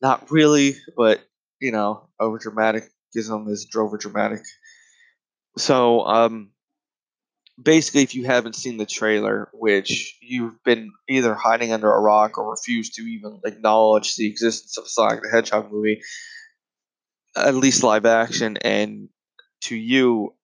Not 0.03 0.31
really, 0.31 0.77
but 0.97 1.21
you 1.61 1.73
know, 1.73 2.09
over 2.21 2.39
dramaticism 2.39 3.49
is 3.49 3.69
over 3.75 3.97
dramatic. 3.97 4.43
So, 5.57 6.01
um, 6.01 6.51
basically, 7.61 8.03
if 8.03 8.15
you 8.15 8.25
haven't 8.25 8.57
seen 8.57 8.77
the 8.77 8.87
trailer, 8.87 9.49
which 9.53 10.17
you've 10.21 10.63
been 10.65 10.93
either 11.09 11.35
hiding 11.35 11.73
under 11.73 11.93
a 11.93 12.01
rock 12.01 12.39
or 12.39 12.51
refused 12.51 12.95
to 12.95 13.03
even 13.03 13.41
acknowledge 13.45 14.17
the 14.17 14.27
existence 14.27 14.77
of 14.79 14.89
Sonic 14.89 15.23
the 15.23 15.31
Hedgehog 15.31 15.71
movie, 15.71 16.01
at 17.37 17.55
least 17.55 17.83
live 17.83 18.07
action, 18.07 18.57
and 18.59 19.09
to 19.63 19.77
you, 19.77 20.35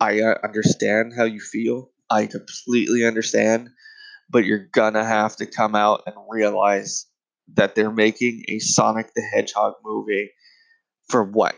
I 0.00 0.20
uh, 0.20 0.34
understand 0.44 1.12
how 1.16 1.24
you 1.24 1.40
feel. 1.40 1.90
I 2.10 2.26
completely 2.26 3.04
understand, 3.04 3.70
but 4.30 4.44
you're 4.44 4.68
gonna 4.72 5.04
have 5.04 5.36
to 5.36 5.46
come 5.46 5.74
out 5.74 6.02
and 6.06 6.14
realize 6.28 7.06
that 7.54 7.74
they're 7.74 7.92
making 7.92 8.44
a 8.48 8.58
Sonic 8.58 9.12
the 9.14 9.22
Hedgehog 9.22 9.74
movie 9.84 10.30
for 11.08 11.22
what 11.22 11.54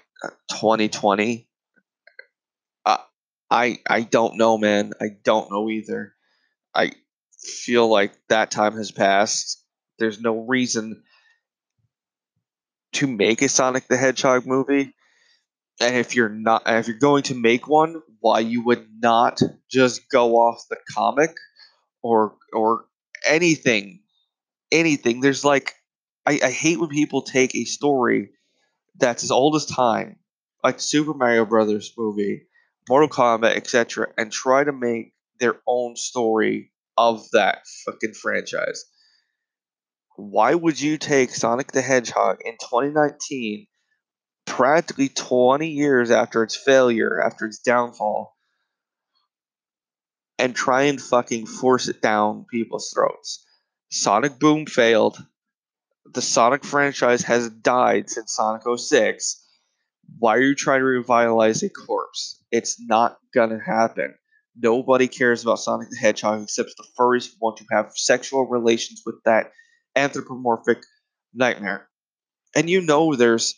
2020 0.50 1.47
I 3.50 3.78
I 3.88 4.02
don't 4.02 4.36
know, 4.36 4.58
man. 4.58 4.92
I 5.00 5.08
don't 5.22 5.50
know 5.50 5.70
either. 5.70 6.14
I 6.74 6.92
feel 7.38 7.88
like 7.88 8.14
that 8.28 8.50
time 8.50 8.76
has 8.76 8.90
passed. 8.90 9.64
There's 9.98 10.20
no 10.20 10.40
reason 10.46 11.02
to 12.92 13.06
make 13.06 13.42
a 13.42 13.48
Sonic 13.48 13.88
the 13.88 13.96
Hedgehog 13.96 14.46
movie. 14.46 14.94
And 15.80 15.96
if 15.96 16.16
you're 16.16 16.28
not 16.28 16.62
if 16.66 16.88
you're 16.88 16.98
going 16.98 17.24
to 17.24 17.34
make 17.34 17.68
one, 17.68 18.02
why 18.20 18.40
you 18.40 18.64
would 18.64 18.88
not 19.00 19.40
just 19.70 20.10
go 20.10 20.36
off 20.36 20.64
the 20.70 20.78
comic 20.94 21.34
or 22.02 22.36
or 22.52 22.86
anything. 23.26 24.00
Anything. 24.72 25.20
There's 25.20 25.44
like 25.44 25.74
I, 26.26 26.40
I 26.44 26.50
hate 26.50 26.80
when 26.80 26.90
people 26.90 27.22
take 27.22 27.54
a 27.54 27.64
story 27.64 28.30
that's 28.98 29.24
as 29.24 29.30
old 29.32 29.56
as 29.56 29.66
time, 29.66 30.18
like 30.64 30.80
Super 30.80 31.14
Mario 31.14 31.46
Brothers 31.46 31.94
movie, 31.98 32.47
Mortal 32.88 33.08
Kombat, 33.08 33.56
etc., 33.56 34.08
and 34.16 34.32
try 34.32 34.64
to 34.64 34.72
make 34.72 35.12
their 35.38 35.56
own 35.66 35.96
story 35.96 36.72
of 36.96 37.30
that 37.32 37.58
fucking 37.84 38.14
franchise. 38.14 38.84
Why 40.16 40.54
would 40.54 40.80
you 40.80 40.98
take 40.98 41.30
Sonic 41.30 41.70
the 41.72 41.82
Hedgehog 41.82 42.38
in 42.44 42.54
2019, 42.54 43.66
practically 44.46 45.08
20 45.08 45.68
years 45.68 46.10
after 46.10 46.42
its 46.42 46.56
failure, 46.56 47.20
after 47.20 47.46
its 47.46 47.58
downfall, 47.58 48.36
and 50.38 50.56
try 50.56 50.82
and 50.84 51.00
fucking 51.00 51.46
force 51.46 51.88
it 51.88 52.02
down 52.02 52.46
people's 52.50 52.90
throats? 52.92 53.44
Sonic 53.90 54.38
Boom 54.38 54.66
failed. 54.66 55.24
The 56.04 56.22
Sonic 56.22 56.64
franchise 56.64 57.22
has 57.22 57.48
died 57.50 58.10
since 58.10 58.34
Sonic 58.34 58.62
06 58.78 59.44
why 60.18 60.36
are 60.36 60.42
you 60.42 60.54
trying 60.54 60.80
to 60.80 60.84
revitalize 60.84 61.62
a 61.62 61.68
corpse? 61.68 62.42
It's 62.50 62.80
not 62.80 63.18
gonna 63.34 63.60
happen. 63.64 64.14
Nobody 64.56 65.06
cares 65.08 65.42
about 65.42 65.60
Sonic 65.60 65.90
the 65.90 65.96
Hedgehog 65.96 66.42
except 66.42 66.70
the 66.76 66.86
furries 66.98 67.26
who 67.26 67.36
want 67.40 67.58
to 67.58 67.64
have 67.70 67.92
sexual 67.94 68.46
relations 68.46 69.02
with 69.06 69.16
that 69.24 69.52
anthropomorphic 69.94 70.82
nightmare. 71.34 71.88
And 72.56 72.68
you 72.68 72.80
know 72.80 73.14
there's 73.14 73.54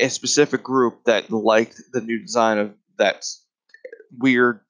a 0.00 0.08
specific 0.08 0.62
group 0.62 1.04
that 1.04 1.30
liked 1.30 1.80
the 1.92 2.00
new 2.00 2.20
design 2.20 2.58
of 2.58 2.74
that 2.98 3.24
weird, 4.18 4.60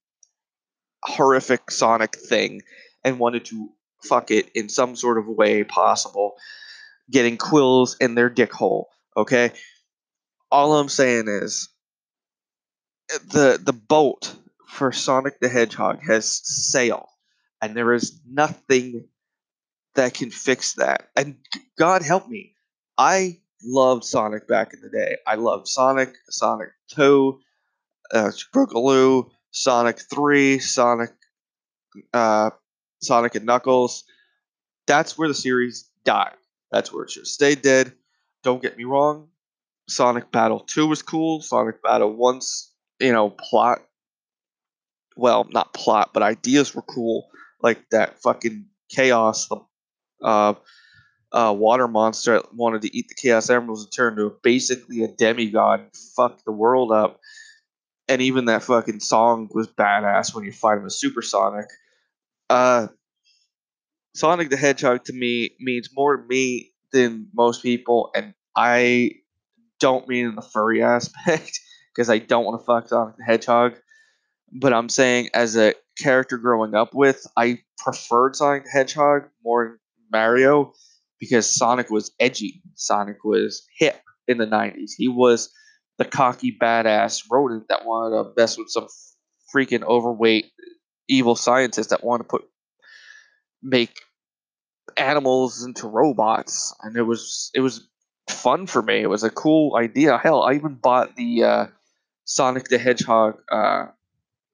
horrific 1.02 1.70
Sonic 1.70 2.16
thing 2.16 2.62
and 3.04 3.18
wanted 3.18 3.44
to 3.46 3.70
fuck 4.02 4.30
it 4.30 4.50
in 4.54 4.68
some 4.68 4.96
sort 4.96 5.18
of 5.18 5.26
way 5.26 5.64
possible. 5.64 6.34
getting 7.10 7.36
quills 7.36 7.96
in 8.00 8.14
their 8.14 8.30
dick 8.30 8.52
hole. 8.52 8.88
Okay, 9.16 9.52
all 10.54 10.78
I'm 10.78 10.88
saying 10.88 11.24
is 11.26 11.68
the 13.08 13.60
the 13.60 13.72
boat 13.72 14.36
for 14.68 14.92
Sonic 14.92 15.40
the 15.40 15.48
Hedgehog 15.48 16.00
has 16.06 16.40
sailed, 16.44 17.08
and 17.60 17.76
there 17.76 17.92
is 17.92 18.20
nothing 18.24 19.08
that 19.96 20.14
can 20.14 20.30
fix 20.30 20.74
that. 20.74 21.08
And 21.16 21.38
God 21.76 22.02
help 22.02 22.28
me, 22.28 22.54
I 22.96 23.40
loved 23.64 24.04
Sonic 24.04 24.46
back 24.46 24.72
in 24.72 24.80
the 24.80 24.90
day. 24.90 25.16
I 25.26 25.34
loved 25.34 25.66
Sonic, 25.66 26.14
Sonic 26.30 26.68
Two, 26.88 27.40
uh, 28.12 28.30
Brookaloo, 28.54 29.30
Sonic 29.50 29.98
Three, 30.08 30.60
Sonic, 30.60 31.10
uh, 32.12 32.50
Sonic 33.02 33.34
and 33.34 33.44
Knuckles. 33.44 34.04
That's 34.86 35.18
where 35.18 35.26
the 35.26 35.34
series 35.34 35.90
died. 36.04 36.36
That's 36.70 36.92
where 36.92 37.04
it 37.06 37.10
should 37.10 37.26
stay 37.26 37.56
dead. 37.56 37.92
Don't 38.44 38.62
get 38.62 38.78
me 38.78 38.84
wrong. 38.84 39.30
Sonic 39.88 40.30
Battle 40.32 40.60
2 40.60 40.86
was 40.86 41.02
cool. 41.02 41.40
Sonic 41.40 41.82
Battle 41.82 42.14
1's, 42.14 42.72
you 43.00 43.12
know, 43.12 43.30
plot. 43.30 43.80
Well, 45.16 45.46
not 45.50 45.74
plot, 45.74 46.10
but 46.12 46.22
ideas 46.22 46.74
were 46.74 46.82
cool. 46.82 47.28
Like 47.62 47.88
that 47.90 48.20
fucking 48.20 48.66
Chaos, 48.90 49.48
the 49.48 49.56
uh, 50.22 50.54
uh, 51.32 51.52
water 51.56 51.88
monster 51.88 52.34
that 52.34 52.54
wanted 52.54 52.82
to 52.82 52.96
eat 52.96 53.08
the 53.08 53.14
Chaos 53.14 53.50
Emeralds 53.50 53.82
and 53.84 53.92
turn 53.92 54.12
into 54.14 54.34
basically 54.42 55.02
a 55.02 55.08
demigod 55.08 55.80
and 55.80 55.90
fuck 56.16 56.44
the 56.44 56.52
world 56.52 56.92
up. 56.92 57.20
And 58.08 58.20
even 58.22 58.44
that 58.46 58.62
fucking 58.62 59.00
song 59.00 59.48
was 59.52 59.66
badass 59.66 60.34
when 60.34 60.44
you 60.44 60.52
fight 60.52 60.78
him 60.78 60.86
as 60.86 61.00
Supersonic. 61.00 61.66
Uh, 62.50 62.88
Sonic 64.14 64.50
the 64.50 64.56
Hedgehog 64.56 65.04
to 65.04 65.12
me 65.12 65.56
means 65.58 65.88
more 65.94 66.16
to 66.16 66.26
me 66.26 66.72
than 66.92 67.28
most 67.34 67.62
people, 67.62 68.10
and 68.14 68.34
I 68.56 69.12
don't 69.84 70.08
mean 70.08 70.24
in 70.24 70.34
the 70.34 70.40
furry 70.40 70.82
aspect 70.96 71.60
because 71.94 72.08
I 72.08 72.18
don't 72.18 72.46
want 72.46 72.58
to 72.58 72.64
fuck 72.64 72.88
Sonic 72.88 73.16
the 73.18 73.24
Hedgehog. 73.24 73.74
But 74.50 74.72
I'm 74.72 74.88
saying 74.88 75.28
as 75.34 75.56
a 75.56 75.74
character 75.98 76.38
growing 76.38 76.74
up 76.74 76.94
with, 76.94 77.26
I 77.36 77.58
preferred 77.78 78.34
Sonic 78.34 78.64
the 78.64 78.70
Hedgehog 78.70 79.24
more 79.44 79.64
than 79.64 79.78
Mario 80.10 80.72
because 81.20 81.54
Sonic 81.54 81.90
was 81.90 82.12
edgy. 82.18 82.62
Sonic 82.76 83.24
was 83.24 83.66
hip 83.78 84.00
in 84.26 84.38
the 84.38 84.46
90s. 84.46 84.92
He 84.96 85.08
was 85.08 85.52
the 85.98 86.06
cocky 86.06 86.56
badass 86.58 87.24
rodent 87.30 87.68
that 87.68 87.84
wanted 87.84 88.16
to 88.16 88.32
mess 88.38 88.56
with 88.56 88.70
some 88.70 88.86
freaking 89.54 89.82
overweight 89.82 90.46
evil 91.08 91.36
scientist 91.36 91.90
that 91.90 92.02
wanted 92.02 92.24
to 92.24 92.28
put 92.28 92.44
make 93.62 94.00
animals 94.96 95.62
into 95.62 95.86
robots 95.86 96.74
and 96.82 96.96
it 96.96 97.02
was 97.02 97.50
it 97.54 97.60
was 97.60 97.86
fun 98.28 98.66
for 98.66 98.82
me. 98.82 99.00
It 99.00 99.08
was 99.08 99.24
a 99.24 99.30
cool 99.30 99.76
idea. 99.76 100.18
Hell, 100.18 100.42
I 100.42 100.54
even 100.54 100.74
bought 100.74 101.16
the 101.16 101.44
uh, 101.44 101.66
Sonic 102.24 102.68
the 102.68 102.78
Hedgehog, 102.78 103.40
uh, 103.50 103.86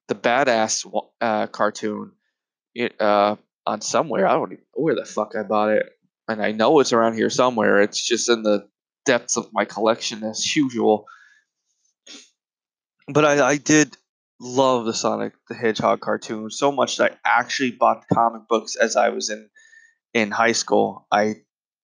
the 0.09 0.15
badass 0.15 0.87
uh, 1.21 1.47
cartoon, 1.49 2.13
it, 2.75 3.01
uh, 3.01 3.37
on 3.67 3.81
somewhere. 3.81 4.27
I 4.27 4.33
don't 4.33 4.53
even 4.53 4.65
know 4.77 4.83
where 4.83 4.95
the 4.95 5.05
fuck 5.05 5.35
I 5.37 5.43
bought 5.43 5.71
it, 5.71 5.87
and 6.29 6.43
I 6.43 6.53
know 6.53 6.81
it's 6.81 6.93
around 6.93 7.15
here 7.15 7.31
somewhere. 7.31 7.81
It's 7.81 8.05
just 8.05 8.29
in 8.29 8.43
the 8.43 8.69
depths 9.07 9.37
of 9.37 9.49
my 9.53 9.65
collection 9.65 10.23
as 10.25 10.55
usual. 10.55 11.07
But 13.09 13.25
I, 13.25 13.47
I 13.51 13.57
did 13.57 13.97
love 14.41 14.87
the 14.87 14.95
Sonic 14.95 15.35
the 15.49 15.55
Hedgehog 15.55 16.01
cartoon 16.01 16.51
so 16.51 16.73
much 16.73 16.97
that 16.97 17.13
I 17.13 17.41
actually 17.41 17.73
bought 17.73 18.05
comic 18.13 18.49
books 18.49 18.75
as 18.77 18.97
I 18.97 19.11
was 19.11 19.31
in 19.31 19.49
in 20.15 20.31
high 20.31 20.53
school. 20.53 21.07
I 21.13 21.43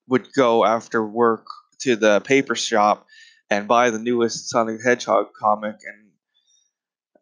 would 0.08 0.32
go 0.32 0.64
after 0.64 1.04
work 1.04 1.46
to 1.80 1.97
the 1.97 2.21
paper 2.21 2.54
shop 2.54 3.06
and 3.50 3.68
buy 3.68 3.90
the 3.90 3.99
newest 3.99 4.49
Sonic 4.49 4.78
the 4.78 4.88
Hedgehog 4.88 5.28
comic, 5.38 5.76
and 5.85 6.11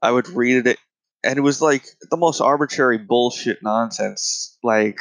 I 0.01 0.11
would 0.11 0.27
mm-hmm. 0.27 0.39
read 0.39 0.67
it, 0.67 0.79
and 1.23 1.39
it 1.39 1.43
was 1.43 1.61
like 1.61 1.85
the 2.11 2.17
most 2.17 2.41
arbitrary 2.41 2.99
bullshit 2.99 3.63
nonsense. 3.63 4.57
Like, 4.63 4.99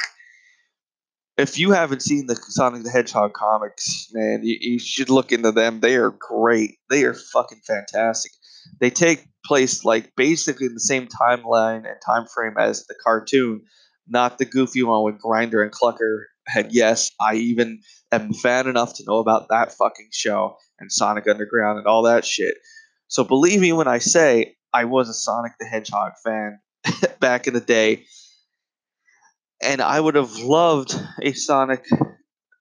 if 1.36 1.58
you 1.58 1.72
haven't 1.72 2.02
seen 2.02 2.26
the 2.26 2.36
Sonic 2.36 2.84
the 2.84 2.90
Hedgehog 2.90 3.32
comics, 3.32 4.08
man, 4.12 4.40
you, 4.44 4.56
you 4.60 4.78
should 4.78 5.10
look 5.10 5.32
into 5.32 5.52
them. 5.52 5.80
They 5.80 5.96
are 5.96 6.10
great. 6.10 6.78
They 6.90 7.04
are 7.04 7.14
fucking 7.14 7.62
fantastic. 7.66 8.32
They 8.80 8.90
take 8.90 9.26
place 9.44 9.84
like 9.84 10.14
basically 10.16 10.66
in 10.66 10.74
the 10.74 10.80
same 10.80 11.06
timeline 11.06 11.86
and 11.86 11.96
time 12.04 12.26
frame 12.34 12.54
as 12.58 12.86
the 12.86 12.94
cartoon, 13.02 13.62
not 14.06 14.38
the 14.38 14.44
goofy 14.44 14.82
one 14.82 15.04
with 15.04 15.20
Grinder 15.20 15.62
and 15.62 15.72
Clucker. 15.72 16.24
And 16.54 16.72
yes, 16.72 17.10
I 17.20 17.34
even 17.36 17.80
am 18.12 18.32
fan 18.32 18.66
enough 18.66 18.94
to 18.94 19.04
know 19.06 19.18
about 19.18 19.48
that 19.48 19.72
fucking 19.72 20.10
show 20.12 20.56
and 20.78 20.90
Sonic 20.92 21.26
Underground 21.28 21.78
and 21.78 21.86
all 21.86 22.02
that 22.02 22.24
shit. 22.24 22.54
So 23.08 23.24
believe 23.24 23.60
me 23.60 23.72
when 23.72 23.88
I 23.88 23.98
say 23.98 24.56
I 24.72 24.84
was 24.84 25.08
a 25.08 25.14
Sonic 25.14 25.52
the 25.58 25.66
Hedgehog 25.66 26.12
fan 26.24 26.58
back 27.20 27.46
in 27.46 27.54
the 27.54 27.60
day. 27.60 28.04
And 29.62 29.80
I 29.80 29.98
would 29.98 30.16
have 30.16 30.36
loved 30.36 30.94
a 31.22 31.32
Sonic 31.32 31.86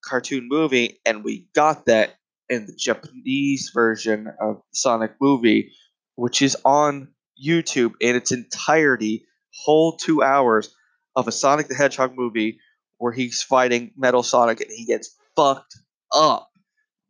cartoon 0.06 0.48
movie, 0.50 1.00
and 1.06 1.24
we 1.24 1.48
got 1.54 1.86
that 1.88 2.16
in 2.50 2.66
the 2.66 2.76
Japanese 2.78 3.72
version 3.74 4.28
of 4.40 4.62
Sonic 4.74 5.14
movie, 5.20 5.72
which 6.16 6.42
is 6.42 6.56
on 6.64 7.10
YouTube 7.44 7.94
in 8.00 8.16
its 8.16 8.32
entirety, 8.32 9.26
whole 9.64 9.98
two 9.98 10.22
hours 10.22 10.74
of 11.16 11.28
a 11.28 11.32
Sonic 11.32 11.68
the 11.68 11.76
Hedgehog 11.76 12.14
movie 12.16 12.60
where 13.04 13.12
he's 13.12 13.44
fighting 13.44 13.92
Metal 13.98 14.24
Sonic 14.24 14.62
and 14.62 14.72
he 14.72 14.86
gets 14.86 15.14
fucked 15.36 15.76
up 16.16 16.50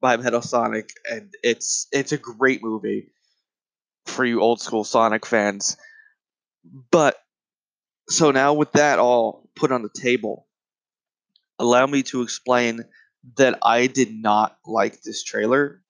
by 0.01 0.17
Metal 0.17 0.41
Sonic, 0.41 0.89
and 1.08 1.32
it's 1.43 1.88
it's 1.91 2.12
a 2.12 2.17
great 2.17 2.63
movie 2.63 3.12
for 4.08 4.25
you 4.25 4.41
old 4.41 4.60
school 4.60 4.84
Sonic 4.84 5.23
fans. 5.23 5.77
But 6.89 7.15
so 8.10 8.32
now 8.32 8.56
with 8.56 8.71
that 8.71 8.97
all 8.97 9.47
put 9.56 9.71
on 9.71 9.84
the 9.84 10.01
table, 10.01 10.47
allow 11.60 11.86
me 11.86 12.01
to 12.03 12.23
explain 12.23 12.86
that 13.38 13.60
I 13.62 13.86
did 13.86 14.12
not 14.12 14.58
like 14.65 15.03
this 15.03 15.23
trailer, 15.23 15.84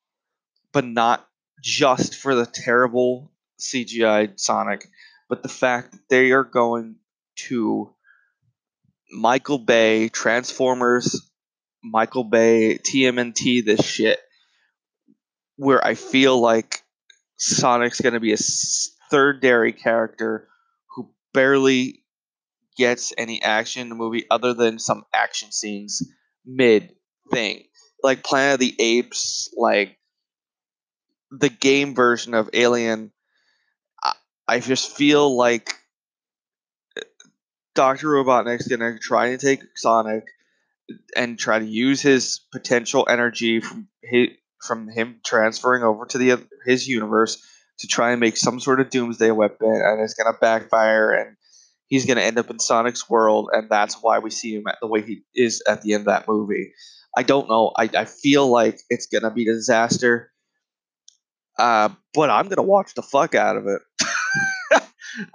but 0.74 0.84
not 0.84 1.26
just 1.62 2.16
for 2.16 2.36
the 2.36 2.46
terrible 2.46 3.32
CGI 3.58 4.38
Sonic, 4.38 4.86
but 5.30 5.44
the 5.44 5.48
fact 5.48 5.94
that 5.94 6.10
they 6.10 6.32
are 6.32 6.44
going 6.44 6.98
to 7.48 7.96
Michael 9.14 9.60
Bay 9.60 10.10
Transformers 10.10 11.30
Michael 11.84 12.24
Bay, 12.24 12.78
TMNT, 12.78 13.64
this 13.66 13.86
shit, 13.86 14.20
where 15.58 15.86
I 15.86 15.96
feel 15.96 16.40
like 16.40 16.82
Sonic's 17.38 18.00
going 18.00 18.14
to 18.14 18.22
be 18.22 18.34
a 18.34 18.38
third 19.12 19.42
dairy 19.42 19.74
character 19.74 20.48
who 20.96 21.14
barely 21.34 22.04
gets 22.78 23.14
any 23.18 23.42
action 23.44 23.84
in 23.84 23.90
the 23.90 23.96
movie 23.96 24.26
other 24.32 24.54
than 24.54 24.80
some 24.80 25.04
action 25.14 25.52
scenes 25.52 26.02
mid 26.46 26.94
thing. 27.32 27.66
Like 28.02 28.24
Planet 28.24 28.56
of 28.56 28.60
the 28.62 28.76
Apes, 28.80 29.54
like 29.58 29.98
the 31.32 31.50
game 31.50 31.96
version 31.96 32.34
of 32.34 32.50
Alien. 32.54 33.12
I, 34.02 34.14
I 34.48 34.60
just 34.60 34.96
feel 34.96 35.36
like 35.36 35.76
Dr. 37.76 38.08
Robotnik's 38.08 38.68
going 38.68 38.80
to 38.80 39.00
try 39.00 39.28
and 39.28 39.40
take 39.40 39.62
Sonic 39.76 40.26
and 41.16 41.40
try 41.40 41.60
to 41.60 41.66
use 41.66 42.02
his 42.02 42.42
potential 42.52 43.08
energy 43.10 43.62
from 43.62 43.88
his, 44.02 44.30
from 44.62 44.88
him 44.90 45.20
transferring 45.26 45.84
over 45.84 46.06
to 46.06 46.18
the 46.18 46.46
his 46.66 46.88
universe 46.88 47.42
to 47.80 47.88
try 47.88 48.12
and 48.12 48.20
make 48.20 48.38
some 48.38 48.60
sort 48.60 48.80
of 48.80 48.90
doomsday 48.90 49.32
weapon, 49.32 49.70
and 49.70 50.02
it's 50.02 50.14
gonna 50.14 50.38
backfire, 50.40 51.12
and 51.12 51.36
he's 51.88 52.06
gonna 52.06 52.22
end 52.22 52.38
up 52.38 52.50
in 52.50 52.60
Sonic's 52.60 53.10
world, 53.10 53.50
and 53.52 53.70
that's 53.70 53.96
why 54.02 54.20
we 54.20 54.30
see 54.30 54.56
him 54.56 54.68
at 54.68 54.78
the 54.82 54.88
way 54.88 55.02
he 55.02 55.24
is 55.34 55.62
at 55.68 55.82
the 55.82 55.94
end 55.94 56.02
of 56.02 56.06
that 56.08 56.28
movie. 56.28 56.74
I 57.18 57.24
don't 57.24 57.50
know. 57.50 57.72
I, 57.78 57.90
I 57.96 58.06
feel 58.06 58.48
like 58.48 58.80
it's 58.90 59.08
gonna 59.08 59.32
be 59.32 59.44
a 59.48 59.54
disaster, 59.54 60.32
uh, 61.58 61.90
but 62.14 62.30
I'm 62.30 62.48
gonna 62.48 62.64
watch 62.64 62.94
the 62.94 63.02
fuck 63.02 63.36
out 63.36 63.58
of 63.58 63.68
it. 63.68 63.82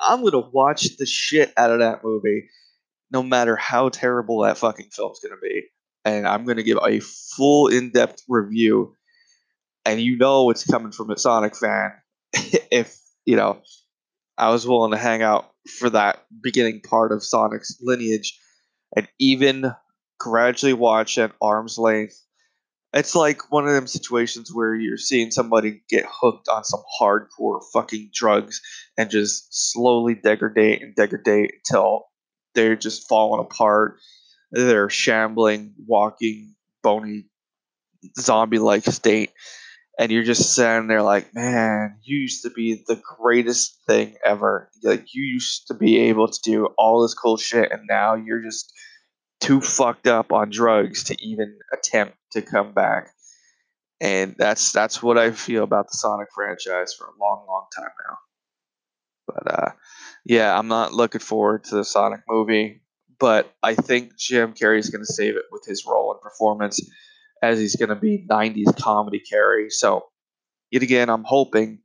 I'm 0.00 0.22
gonna 0.22 0.48
watch 0.52 0.96
the 0.96 1.06
shit 1.06 1.52
out 1.56 1.70
of 1.70 1.80
that 1.80 2.02
movie 2.04 2.48
no 3.10 3.22
matter 3.22 3.56
how 3.56 3.88
terrible 3.88 4.42
that 4.42 4.58
fucking 4.58 4.88
film's 4.92 5.20
to 5.20 5.40
be. 5.40 5.64
And 6.04 6.26
I'm 6.26 6.44
to 6.56 6.62
give 6.62 6.78
a 6.84 7.00
full 7.00 7.68
in 7.68 7.90
depth 7.90 8.22
review. 8.28 8.94
And 9.84 10.00
you 10.00 10.16
know 10.16 10.50
it's 10.50 10.64
coming 10.64 10.92
from 10.92 11.10
a 11.10 11.18
Sonic 11.18 11.56
fan 11.56 11.92
if, 12.70 12.98
you 13.24 13.36
know, 13.36 13.60
I 14.36 14.50
was 14.50 14.66
willing 14.66 14.92
to 14.92 14.98
hang 14.98 15.22
out 15.22 15.50
for 15.78 15.90
that 15.90 16.24
beginning 16.42 16.80
part 16.82 17.12
of 17.12 17.24
Sonic's 17.24 17.78
lineage 17.80 18.38
and 18.94 19.08
even 19.18 19.72
gradually 20.18 20.72
watch 20.74 21.18
at 21.18 21.32
arm's 21.40 21.78
length. 21.78 22.22
It's 22.92 23.14
like 23.14 23.52
one 23.52 23.66
of 23.66 23.74
them 23.74 23.86
situations 23.86 24.52
where 24.52 24.74
you're 24.74 24.96
seeing 24.96 25.30
somebody 25.30 25.82
get 25.88 26.06
hooked 26.10 26.48
on 26.48 26.64
some 26.64 26.82
hardcore 27.00 27.60
fucking 27.72 28.10
drugs 28.14 28.62
and 28.96 29.10
just 29.10 29.48
slowly 29.50 30.14
degrade 30.14 30.82
and 30.82 30.94
degrade 30.94 31.52
until 31.54 32.06
they're 32.54 32.76
just 32.76 33.08
falling 33.08 33.40
apart. 33.40 33.98
They're 34.50 34.88
shambling, 34.88 35.74
walking, 35.86 36.54
bony 36.82 37.26
zombie 38.18 38.58
like 38.58 38.84
state 38.84 39.32
and 39.98 40.12
you're 40.12 40.22
just 40.22 40.52
standing 40.52 40.86
there 40.86 41.02
like, 41.02 41.34
man, 41.34 41.96
you 42.04 42.18
used 42.18 42.44
to 42.44 42.50
be 42.50 42.84
the 42.86 43.00
greatest 43.18 43.78
thing 43.86 44.14
ever. 44.24 44.70
Like 44.82 45.12
you 45.12 45.24
used 45.24 45.66
to 45.68 45.74
be 45.74 45.98
able 45.98 46.28
to 46.28 46.40
do 46.42 46.66
all 46.78 47.02
this 47.02 47.14
cool 47.14 47.36
shit, 47.36 47.72
and 47.72 47.82
now 47.90 48.14
you're 48.14 48.42
just 48.42 48.72
too 49.40 49.60
fucked 49.60 50.06
up 50.06 50.32
on 50.32 50.50
drugs 50.50 51.04
to 51.04 51.16
even 51.24 51.58
attempt 51.72 52.16
to 52.32 52.42
come 52.42 52.72
back. 52.72 53.08
And 54.00 54.34
that's 54.38 54.72
that's 54.72 55.02
what 55.02 55.18
I 55.18 55.32
feel 55.32 55.64
about 55.64 55.88
the 55.88 55.96
Sonic 55.96 56.28
franchise 56.34 56.94
for 56.96 57.06
a 57.06 57.18
long, 57.20 57.44
long 57.48 57.66
time 57.76 57.90
now. 58.08 58.16
But 59.26 59.54
uh, 59.54 59.70
yeah, 60.24 60.56
I'm 60.56 60.68
not 60.68 60.92
looking 60.92 61.20
forward 61.20 61.64
to 61.64 61.76
the 61.76 61.84
Sonic 61.84 62.20
movie, 62.28 62.82
but 63.18 63.52
I 63.62 63.74
think 63.74 64.16
Jim 64.16 64.54
Carrey's 64.54 64.90
going 64.90 65.04
to 65.04 65.12
save 65.12 65.36
it 65.36 65.44
with 65.50 65.64
his 65.66 65.84
role 65.86 66.12
and 66.12 66.20
performance 66.20 66.80
as 67.42 67.58
he's 67.58 67.76
going 67.76 67.88
to 67.88 67.96
be 67.96 68.26
90s 68.30 68.76
comedy 68.80 69.22
Carrey. 69.32 69.70
So, 69.70 70.06
yet 70.70 70.82
again, 70.82 71.08
I'm 71.08 71.24
hoping 71.24 71.80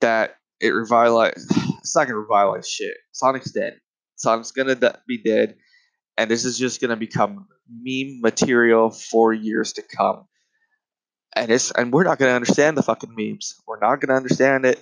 that 0.00 0.36
it 0.60 0.70
revitalize. 0.70 1.46
It's 1.82 1.96
not 1.96 2.06
going 2.06 2.14
to 2.14 2.20
revitalize 2.20 2.68
shit. 2.68 2.96
Sonic's 3.10 3.50
dead. 3.50 3.80
Sonic's 4.14 4.52
going 4.52 4.68
to 4.68 5.00
be 5.08 5.20
dead, 5.20 5.56
and 6.22 6.30
this 6.30 6.44
is 6.44 6.56
just 6.56 6.80
going 6.80 6.90
to 6.90 6.96
become 6.96 7.48
meme 7.68 8.20
material 8.20 8.90
for 8.90 9.32
years 9.32 9.72
to 9.72 9.82
come. 9.82 10.28
And 11.34 11.50
it's 11.50 11.72
and 11.72 11.92
we're 11.92 12.04
not 12.04 12.18
going 12.18 12.30
to 12.30 12.36
understand 12.36 12.78
the 12.78 12.82
fucking 12.82 13.12
memes. 13.16 13.60
We're 13.66 13.80
not 13.80 13.96
going 13.96 14.10
to 14.10 14.14
understand 14.14 14.64
it, 14.64 14.78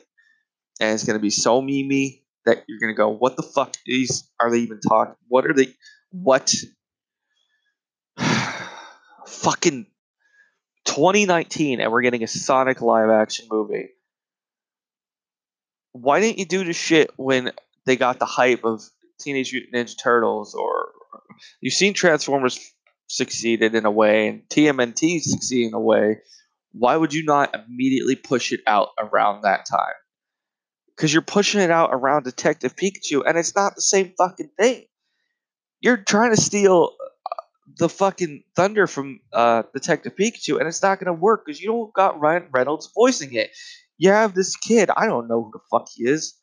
and 0.81 0.93
it's 0.93 1.05
going 1.05 1.19
to 1.19 1.23
be 1.23 1.31
so 1.31 1.63
memey 1.63 2.25
that 2.45 2.65
you're 2.69 2.79
going 2.79 2.93
to 2.93 2.97
go, 2.97 3.09
"What 3.09 3.37
the 3.37 3.43
fuck 3.43 3.75
is? 3.87 4.29
Are 4.39 4.51
they 4.51 4.59
even 4.59 4.81
talking? 4.81 5.15
What 5.29 5.47
are 5.47 5.55
they? 5.55 5.69
What?" 6.11 6.55
fucking 9.27 9.87
2019 10.85 11.81
and 11.81 11.91
we're 11.91 12.03
getting 12.03 12.23
a 12.23 12.27
Sonic 12.27 12.83
live 12.83 13.09
action 13.09 13.47
movie. 13.51 13.91
Why 15.93 16.21
didn't 16.21 16.39
you 16.39 16.45
do 16.45 16.65
the 16.65 16.73
shit 16.73 17.11
when 17.17 17.53
they 17.87 17.97
got 17.97 18.19
the 18.19 18.27
hype 18.27 18.65
of 18.65 18.83
Teenage 19.21 19.53
Mutant 19.53 19.75
Ninja 19.75 19.97
Turtles 19.97 20.55
or 20.55 20.91
you've 21.61 21.75
seen 21.75 21.95
Transformers 21.95 22.59
succeeded 23.07 23.75
in 23.75 23.85
a 23.85 23.91
way 23.91 24.29
and 24.29 24.43
TMNT 24.49 25.21
succeed 25.21 25.67
in 25.67 25.75
a 25.75 25.81
way. 25.81 26.19
Why 26.73 26.97
would 26.97 27.13
you 27.13 27.25
not 27.25 27.55
immediately 27.55 28.17
push 28.17 28.53
it 28.53 28.61
out 28.67 28.91
around 28.99 29.43
that 29.43 29.67
time? 29.67 29.95
Because 30.95 31.13
you're 31.13 31.23
pushing 31.23 31.61
it 31.61 31.71
out 31.71 31.91
around 31.93 32.25
Detective 32.25 32.77
Pikachu 32.77 33.23
and 33.27 33.37
it's 33.37 33.57
not 33.57 33.75
the 33.75 33.83
same 33.83 34.13
fucking 34.17 34.51
thing. 34.59 34.85
You're 35.81 35.97
trying 35.97 36.35
to 36.35 36.41
steal 36.41 36.95
the 37.79 37.89
fucking 37.89 38.45
thunder 38.55 38.87
from 38.87 39.21
uh, 39.33 39.63
Detective 39.73 40.15
Pikachu, 40.15 40.59
and 40.59 40.69
it's 40.69 40.83
not 40.83 40.99
gonna 41.01 41.13
work 41.13 41.45
because 41.45 41.61
you 41.61 41.69
don't 41.69 41.93
got 41.95 42.21
Ryan 42.21 42.49
Reynolds 42.53 42.91
voicing 42.95 43.33
it. 43.35 43.51
You 43.99 44.11
have 44.11 44.35
this 44.35 44.57
kid. 44.57 44.91
I 44.97 45.07
don't 45.07 45.29
know 45.29 45.45
who 45.45 45.51
the 45.53 45.61
fuck 45.71 45.89
he 45.95 46.05
is. 46.05 46.35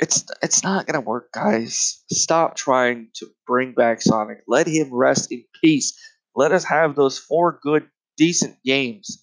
It's 0.00 0.24
it's 0.42 0.64
not 0.64 0.86
gonna 0.86 1.02
work, 1.02 1.30
guys. 1.32 2.02
Stop 2.10 2.56
trying 2.56 3.08
to 3.16 3.26
bring 3.46 3.74
back 3.74 4.00
Sonic. 4.00 4.38
Let 4.48 4.66
him 4.66 4.92
rest 4.92 5.30
in 5.30 5.44
peace. 5.60 5.98
Let 6.34 6.52
us 6.52 6.64
have 6.64 6.96
those 6.96 7.18
four 7.18 7.60
good, 7.62 7.86
decent 8.16 8.56
games. 8.64 9.22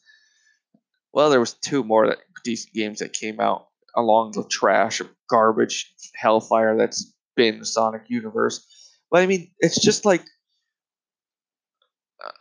Well, 1.13 1.31
there 1.31 1.39
was 1.39 1.53
two 1.53 1.83
more 1.83 2.07
that, 2.07 2.19
decent 2.43 2.73
games 2.75 2.99
that 2.99 3.13
came 3.13 3.39
out 3.39 3.67
along 3.95 4.33
the 4.33 4.43
trash 4.47 4.99
of 4.99 5.09
garbage 5.27 5.91
hellfire 6.15 6.77
that's 6.77 7.11
been 7.35 7.57
the 7.57 7.65
Sonic 7.65 8.03
universe. 8.07 8.65
But 9.09 9.23
I 9.23 9.25
mean, 9.25 9.51
it's 9.59 9.81
just 9.81 10.05
like 10.05 10.23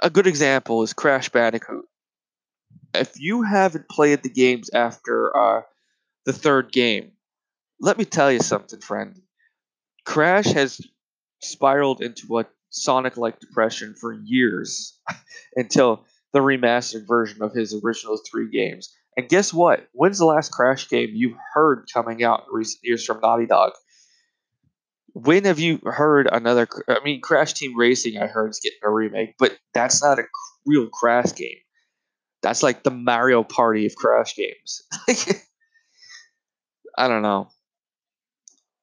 a 0.01 0.11
good 0.11 0.27
example 0.27 0.83
is 0.83 0.93
Crash 0.93 1.31
Bandicoot. 1.31 1.87
If 2.95 3.19
you 3.19 3.43
haven't 3.43 3.89
played 3.89 4.23
the 4.23 4.29
games 4.29 4.69
after 4.75 5.35
uh, 5.37 5.63
the 6.27 6.33
third 6.35 6.71
game, 6.71 7.13
let 7.81 7.99
me 7.99 8.05
tell 8.05 8.31
you 8.31 8.41
something, 8.41 8.81
friend. 8.81 9.21
Crash 10.05 10.47
has 10.47 10.81
spiraled 11.43 12.01
into 12.01 12.39
a 12.39 12.47
Sonic 12.71 13.17
like 13.17 13.41
depression 13.41 13.95
for 13.99 14.13
years 14.13 14.99
until 15.57 16.05
the 16.33 16.41
remastered 16.41 17.07
version 17.07 17.43
of 17.43 17.53
his 17.55 17.75
original 17.83 18.19
three 18.31 18.51
games. 18.51 18.95
And 19.17 19.29
guess 19.29 19.53
what? 19.53 19.89
When's 19.93 20.19
the 20.19 20.27
last 20.27 20.53
Crash 20.53 20.89
game 20.89 21.11
you've 21.13 21.39
heard 21.55 21.87
coming 21.93 22.23
out 22.23 22.45
in 22.49 22.55
recent 22.55 22.81
years 22.85 23.05
from 23.05 23.21
Naughty 23.21 23.47
Dog? 23.47 23.73
when 25.17 25.47
have 25.47 25.59
you 25.59 25.81
heard 25.83 26.29
another? 26.31 26.69
I 26.89 27.01
mean, 27.03 27.23
Crash 27.23 27.55
Team 27.55 27.75
Racing, 27.75 28.19
I 28.19 28.27
heard 28.27 28.51
is 28.51 28.61
getting 28.63 28.81
a 28.85 28.91
remake, 28.91 29.37
but 29.39 29.57
that's 29.73 30.03
not 30.03 30.19
a 30.19 30.25
real 30.67 30.89
Crash 30.89 31.35
game. 31.35 31.57
That's 32.43 32.63
like 32.63 32.83
the 32.83 32.91
Mario 32.91 33.43
Party 33.43 33.87
of 33.87 33.97
Crash 33.97 34.37
games. 34.37 34.83
I 36.99 37.09
don't 37.09 37.23
know. 37.23 37.49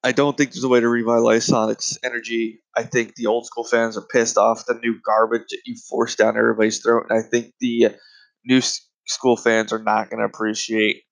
I 0.04 0.12
don't 0.12 0.36
think 0.36 0.52
there's 0.52 0.64
a 0.64 0.68
way 0.68 0.80
to 0.80 0.88
revitalize 0.88 1.46
Sonic's 1.46 1.98
energy. 2.04 2.60
I 2.76 2.82
think 2.82 3.14
the 3.14 3.26
old 3.26 3.46
school 3.46 3.64
fans 3.64 3.96
are 3.96 4.06
pissed 4.12 4.36
off 4.36 4.66
the 4.66 4.74
new 4.74 5.00
garbage 5.04 5.46
that 5.48 5.62
you 5.64 5.76
forced 5.88 6.18
down 6.18 6.36
everybody's 6.36 6.80
throat, 6.80 7.06
and 7.08 7.18
I 7.18 7.22
think 7.22 7.54
the 7.58 7.86
uh, 7.86 7.90
new 8.44 8.60
school 9.06 9.38
fans 9.38 9.72
are 9.72 9.82
not 9.82 10.10
going 10.10 10.20
to 10.20 10.26
appreciate 10.26 11.04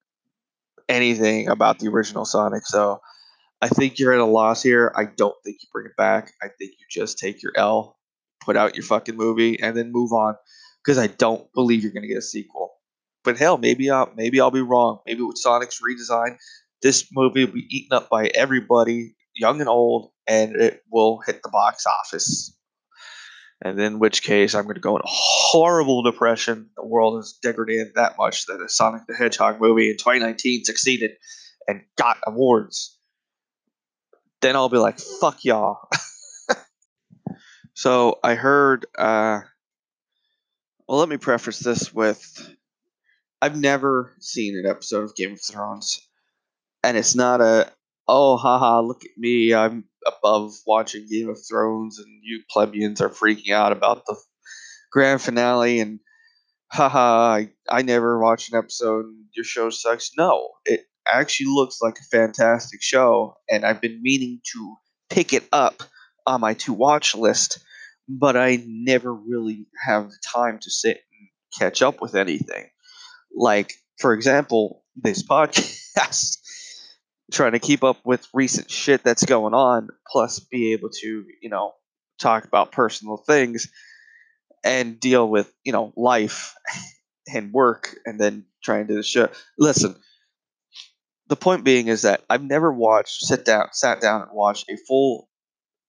anything 0.91 1.49
about 1.49 1.79
the 1.79 1.89
original 1.89 2.27
Sonic. 2.27 2.67
So 2.67 3.01
I 3.63 3.69
think 3.69 3.99
you're 3.99 4.13
at 4.13 4.21
a 4.21 4.27
loss 4.27 4.63
here. 4.63 4.93
I 4.95 5.05
don't 5.05 5.37
think 5.43 5.57
you 5.63 5.69
bring 5.73 5.87
it 5.87 5.97
back. 5.97 6.33
I 6.43 6.49
think 6.49 6.73
you 6.73 6.87
just 6.91 7.19
take 7.19 7.43
your 7.43 7.53
L, 7.57 7.97
put 8.45 8.59
out 8.59 8.77
your 8.77 8.85
fucking 8.85 9.17
movie, 9.17 9.59
and 9.59 9.75
then 9.75 9.91
move 9.91 10.13
on. 10.13 10.35
Because 10.85 10.99
I 10.99 11.07
don't 11.07 11.51
believe 11.55 11.83
you're 11.83 11.93
going 11.93 12.03
to 12.03 12.09
get 12.09 12.19
a 12.19 12.23
sequel. 12.23 12.75
But 13.25 13.39
hell, 13.39 13.57
maybe 13.57 13.89
I'll 13.89 14.13
maybe 14.17 14.41
I'll 14.41 14.51
be 14.51 14.61
wrong. 14.61 14.99
Maybe 15.07 15.23
with 15.23 15.39
Sonic's 15.39 15.81
redesign, 15.81 16.37
this 16.83 17.09
movie 17.13 17.45
will 17.45 17.53
be 17.53 17.67
eaten 17.71 17.97
up 17.97 18.09
by 18.09 18.27
everybody, 18.27 19.15
young 19.35 19.61
and 19.61 19.69
old, 19.69 20.11
and 20.27 20.57
it 20.57 20.83
will 20.91 21.21
hit 21.25 21.43
the 21.43 21.51
box 21.51 21.87
office. 21.87 22.57
And 23.65 23.79
in 23.79 24.01
which 24.01 24.23
case, 24.23 24.55
I'm 24.55 24.65
going 24.65 24.75
to 24.75 24.81
go 24.81 24.97
in 24.97 25.03
a 25.03 25.09
horrible 25.09 26.03
depression. 26.03 26.71
The 26.77 26.85
world 26.85 27.19
has 27.19 27.39
degraded 27.41 27.95
that 27.95 28.19
much 28.19 28.47
that 28.47 28.61
a 28.61 28.69
Sonic 28.69 29.03
the 29.07 29.15
Hedgehog 29.15 29.61
movie 29.61 29.91
in 29.91 29.97
2019 29.97 30.65
succeeded 30.65 31.13
and 31.69 31.83
got 31.97 32.19
awards 32.27 32.99
then 34.43 34.57
I'll 34.57 34.69
be 34.69 34.77
like, 34.77 34.99
fuck 34.99 35.45
y'all. 35.45 35.89
so 37.75 38.19
I 38.23 38.35
heard, 38.35 38.85
uh, 38.99 39.41
well, 40.87 40.99
let 40.99 41.09
me 41.09 41.17
preface 41.17 41.61
this 41.61 41.95
with 41.95 42.55
I've 43.41 43.57
never 43.57 44.13
seen 44.21 44.59
an 44.59 44.69
episode 44.69 45.05
of 45.05 45.17
Game 45.17 45.33
of 45.33 45.41
Thrones. 45.41 46.07
And 46.83 46.97
it's 46.97 47.15
not 47.15 47.41
a, 47.41 47.71
oh, 48.09 48.37
haha, 48.37 48.81
look 48.81 49.05
at 49.05 49.17
me. 49.17 49.55
I'm 49.55 49.85
above 50.07 50.55
watching 50.67 51.07
Game 51.09 51.29
of 51.29 51.39
Thrones, 51.49 51.99
and 51.99 52.09
you 52.23 52.43
plebeians 52.51 53.01
are 53.01 53.09
freaking 53.09 53.53
out 53.53 53.73
about 53.73 54.05
the 54.07 54.17
grand 54.91 55.23
finale, 55.23 55.81
and 55.81 56.01
haha, 56.71 57.35
I, 57.35 57.51
I 57.69 57.83
never 57.83 58.19
watched 58.21 58.53
an 58.53 58.59
episode, 58.59 59.07
your 59.35 59.45
show 59.45 59.71
sucks. 59.71 60.13
No, 60.17 60.51
it 60.65 60.83
actually 61.07 61.47
looks 61.51 61.81
like 61.81 61.99
a 61.99 62.17
fantastic 62.17 62.83
show, 62.83 63.35
and 63.51 63.65
I've 63.65 63.81
been 63.81 64.01
meaning 64.03 64.41
to 64.53 64.77
pick 65.11 65.33
it 65.33 65.45
up 65.53 65.83
on 66.27 66.41
my 66.41 66.55
to 66.55 66.73
watch 66.73 67.15
list, 67.15 67.59
but 68.09 68.37
I 68.37 68.63
never 68.67 69.13
really 69.13 69.67
have 69.85 70.11
the 70.11 70.19
time 70.35 70.59
to 70.61 70.71
sit 70.71 70.99
and 71.19 71.29
catch 71.59 71.83
up 71.83 72.01
with 72.01 72.15
anything. 72.15 72.69
Like, 73.35 73.75
for 73.99 74.15
example, 74.15 74.85
this 74.97 75.23
podcast, 75.29 76.39
trying 77.33 77.53
to 77.53 77.59
keep 77.59 77.83
up 77.83 77.99
with 78.05 78.27
recent 78.33 78.71
shit 78.71 79.03
that's 79.03 79.25
going 79.25 79.55
on, 79.55 79.89
plus 80.07 80.39
be 80.39 80.73
able 80.73 80.91
to, 80.91 81.25
you 81.41 81.49
know, 81.49 81.73
talk 82.21 82.45
about 82.45 82.73
personal 82.73 83.17
things 83.17 83.69
and 84.65 85.01
deal 85.01 85.29
with, 85.29 85.53
you 85.65 85.73
know, 85.73 85.93
life 85.97 86.55
and 87.33 87.53
work 87.53 87.97
and 88.07 88.21
then 88.21 88.45
trying 88.63 88.87
to 88.87 88.93
do 88.93 88.97
the 88.97 89.03
show. 89.03 89.29
Listen, 89.59 89.97
the 91.29 91.37
point 91.37 91.65
being 91.65 91.89
is 91.89 92.03
that 92.03 92.23
I've 92.29 92.43
never 92.43 92.73
watched 92.73 93.23
sit 93.23 93.45
down 93.45 93.69
sat 93.73 94.01
down 94.01 94.23
and 94.23 94.31
watched 94.33 94.69
a 94.69 94.77
full 94.89 95.29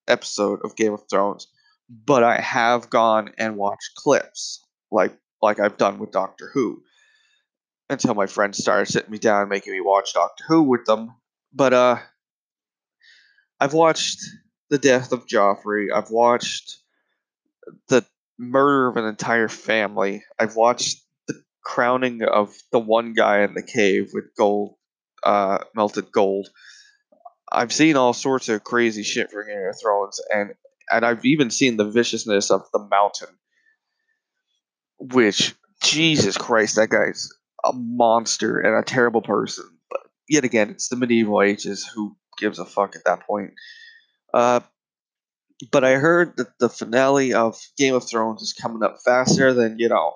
episode 0.07 0.59
of 0.63 0.75
Game 0.75 0.93
of 0.93 1.03
Thrones, 1.09 1.47
but 1.89 2.23
I 2.23 2.39
have 2.39 2.89
gone 2.89 3.31
and 3.37 3.57
watched 3.57 3.95
clips 3.95 4.65
like 4.91 5.13
like 5.41 5.59
I've 5.59 5.77
done 5.77 5.99
with 5.99 6.11
Doctor 6.11 6.49
Who. 6.53 6.81
Until 7.89 8.15
my 8.15 8.27
friends 8.27 8.57
started 8.57 8.89
sitting 8.91 9.11
me 9.11 9.17
down 9.17 9.49
making 9.49 9.73
me 9.73 9.81
watch 9.81 10.13
Doctor 10.13 10.45
Who 10.47 10.63
with 10.63 10.85
them. 10.85 11.13
But 11.53 11.73
uh 11.73 11.97
I've 13.59 13.73
watched 13.73 14.19
the 14.69 14.77
death 14.79 15.11
of 15.13 15.27
Joffrey. 15.27 15.87
I've 15.93 16.11
watched 16.11 16.77
the 17.89 18.05
murder 18.39 18.87
of 18.89 18.97
an 18.97 19.05
entire 19.05 19.47
family. 19.49 20.23
I've 20.39 20.55
watched 20.55 21.03
the 21.27 21.43
crowning 21.63 22.23
of 22.23 22.53
the 22.71 22.79
one 22.79 23.13
guy 23.13 23.41
in 23.43 23.53
the 23.53 23.63
cave 23.63 24.11
with 24.13 24.25
gold 24.37 24.75
uh, 25.23 25.59
melted 25.75 26.11
gold. 26.11 26.49
I've 27.51 27.73
seen 27.73 27.97
all 27.97 28.13
sorts 28.13 28.49
of 28.49 28.63
crazy 28.63 29.03
shit 29.03 29.31
for 29.31 29.43
Game 29.45 29.67
of 29.69 29.79
Thrones, 29.81 30.21
and 30.33 30.53
and 30.91 31.05
I've 31.05 31.25
even 31.25 31.51
seen 31.51 31.77
the 31.77 31.89
viciousness 31.89 32.51
of 32.51 32.63
the 32.73 32.79
mountain. 32.79 33.29
which 34.99 35.55
Jesus 35.83 36.37
Christ, 36.37 36.75
that 36.77 36.89
guy's 36.89 37.29
a 37.65 37.73
monster 37.73 38.59
and 38.59 38.75
a 38.77 38.83
terrible 38.83 39.21
person. 39.21 39.65
Yet 40.27 40.43
again, 40.43 40.69
it's 40.69 40.87
the 40.87 40.95
medieval 40.95 41.41
ages. 41.41 41.85
Who 41.85 42.15
gives 42.37 42.59
a 42.59 42.65
fuck 42.65 42.95
at 42.95 43.05
that 43.05 43.27
point? 43.27 43.53
Uh, 44.33 44.61
but 45.71 45.83
I 45.83 45.95
heard 45.95 46.37
that 46.37 46.57
the 46.59 46.69
finale 46.69 47.33
of 47.33 47.59
Game 47.77 47.93
of 47.93 48.07
Thrones 48.07 48.41
is 48.41 48.53
coming 48.53 48.83
up 48.83 48.97
faster 49.05 49.53
than 49.53 49.79
you 49.79 49.89
know 49.89 50.15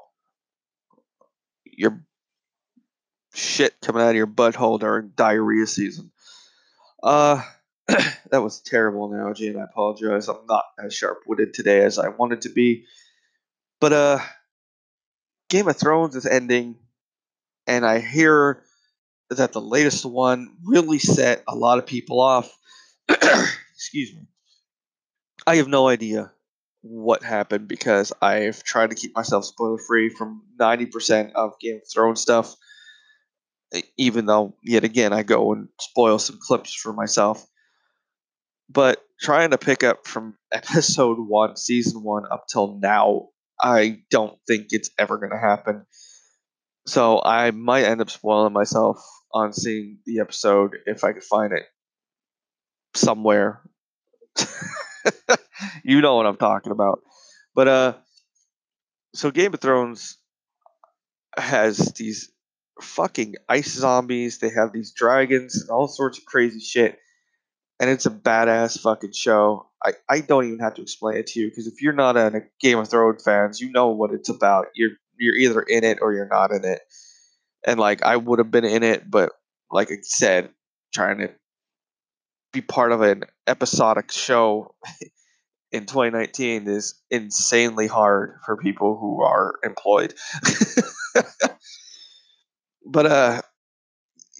your 1.66 2.02
shit 3.34 3.80
coming 3.82 4.02
out 4.02 4.10
of 4.10 4.16
your 4.16 4.28
butthole 4.28 4.80
during 4.80 5.10
diarrhea 5.16 5.68
season. 5.68 6.12
Uh, 7.04 7.42
that 7.88 8.44
was 8.44 8.60
a 8.60 8.70
terrible 8.70 9.14
analogy, 9.14 9.48
and 9.48 9.60
I 9.60 9.64
apologize. 9.64 10.28
I'm 10.28 10.46
not 10.48 10.66
as 10.84 10.94
sharp 10.94 11.20
witted 11.28 11.54
today 11.54 11.84
as 11.84 12.00
I 12.00 12.10
wanted 12.10 12.42
to 12.42 12.50
be. 12.50 12.86
But 13.80 13.94
uh, 13.94 14.20
Game 15.50 15.68
of 15.68 15.78
Thrones 15.78 16.16
is 16.16 16.26
ending, 16.26 16.76
and 17.68 17.86
I 17.86 18.00
hear 18.00 18.64
that 19.30 19.54
the 19.54 19.62
latest 19.62 20.06
one 20.06 20.56
really 20.64 21.00
set 21.00 21.44
a 21.48 21.56
lot 21.56 21.80
of 21.80 21.86
people 21.86 22.22
off. 22.22 22.52
Excuse 23.10 24.14
me. 24.16 24.28
I 25.46 25.58
have 25.58 25.68
no 25.68 25.88
idea 25.88 26.32
what 26.82 27.24
happened 27.24 27.68
because 27.68 28.14
I've 28.22 28.64
tried 28.64 28.90
to 28.92 28.96
keep 28.96 29.16
myself 29.16 29.46
spoiler 29.46 29.78
free 29.78 30.10
from 30.10 30.44
90% 30.60 31.34
of 31.34 31.60
Game 31.60 31.78
of 31.78 31.92
Thrones 31.92 32.22
stuff, 32.22 32.56
even 33.98 34.26
though, 34.26 34.56
yet 34.64 34.84
again, 34.84 35.14
I 35.14 35.24
go 35.24 35.54
and 35.54 35.68
spoil 35.80 36.20
some 36.20 36.40
clips 36.42 36.74
for 36.74 36.94
myself. 36.94 37.46
But 38.70 39.02
trying 39.20 39.52
to 39.52 39.58
pick 39.58 39.84
up 39.84 40.06
from 40.08 40.36
episode 40.52 41.18
one, 41.20 41.56
season 41.56 42.04
one, 42.04 42.24
up 42.32 42.46
till 42.52 42.80
now, 42.80 43.30
I 43.60 44.00
don't 44.12 44.38
think 44.48 44.68
it's 44.70 44.90
ever 44.98 45.18
going 45.18 45.32
to 45.32 45.40
happen. 45.40 45.86
So 46.88 47.22
I 47.24 47.52
might 47.52 47.84
end 47.84 48.00
up 48.00 48.10
spoiling 48.10 48.54
myself 48.54 49.06
on 49.34 49.52
seeing 49.52 50.00
the 50.06 50.22
episode 50.22 50.78
if 50.86 51.04
I 51.04 51.12
could 51.12 51.24
find 51.24 51.52
it 51.52 51.64
somewhere. 52.96 53.62
you 55.84 56.00
know 56.00 56.16
what 56.16 56.26
I'm 56.26 56.38
talking 56.38 56.72
about. 56.72 57.02
But 57.54 57.68
uh 57.68 57.94
so 59.14 59.32
Game 59.32 59.54
of 59.54 59.60
Thrones 59.60 60.18
has 61.36 61.78
these 61.98 62.32
fucking 62.82 63.36
ice 63.50 63.74
zombies, 63.74 64.38
they 64.38 64.50
have 64.50 64.72
these 64.72 64.94
dragons 64.94 65.60
and 65.60 65.70
all 65.70 65.90
sorts 65.90 66.20
of 66.20 66.26
crazy 66.26 66.62
shit. 66.62 67.00
And 67.82 67.90
it's 67.90 68.06
a 68.06 68.12
badass 68.12 68.80
fucking 68.80 69.12
show. 69.12 69.68
I, 69.84 69.92
I 70.10 70.22
don't 70.22 70.46
even 70.46 70.60
have 70.60 70.76
to 70.76 70.82
explain 70.82 71.18
it 71.18 71.28
to 71.28 71.40
you 71.40 71.50
because 71.50 71.68
if 71.68 71.82
you're 71.82 71.94
not 71.94 72.16
a 72.16 72.44
Game 72.62 72.80
of 72.80 72.88
Thrones 72.88 73.24
fans, 73.24 73.60
you 73.60 73.72
know 73.72 73.90
what 73.90 74.14
it's 74.14 74.30
about. 74.30 74.68
You're 74.74 74.92
you're 75.18 75.36
either 75.36 75.62
in 75.62 75.84
it 75.84 76.00
or 76.02 76.14
you're 76.14 76.28
not 76.28 76.52
in 76.52 76.66
it. 76.66 76.82
And 77.66 77.80
like 77.80 78.04
I 78.04 78.16
would 78.16 78.40
have 78.40 78.52
been 78.52 78.66
in 78.66 78.84
it, 78.84 79.10
but 79.10 79.32
like 79.72 79.92
I 79.92 79.98
said, 80.02 80.50
trying 80.94 81.20
to 81.20 81.32
be 82.54 82.62
part 82.62 82.92
of 82.92 83.02
an 83.02 83.24
episodic 83.46 84.12
show 84.12 84.76
in 85.72 85.86
2019 85.86 86.68
is 86.68 86.96
insanely 87.12 87.88
hard 87.88 88.40
for 88.46 88.58
people 88.58 88.98
who 88.98 89.22
are 89.22 89.56
employed. 89.64 90.14
but 92.86 93.06
uh 93.06 93.42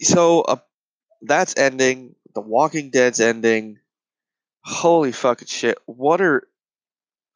so 0.00 0.42
uh, 0.42 0.56
that's 1.22 1.56
ending. 1.56 2.14
The 2.34 2.40
Walking 2.40 2.90
Dead's 2.90 3.20
ending. 3.20 3.78
Holy 4.62 5.12
fucking 5.12 5.48
shit. 5.48 5.78
What 5.86 6.20
are 6.20 6.46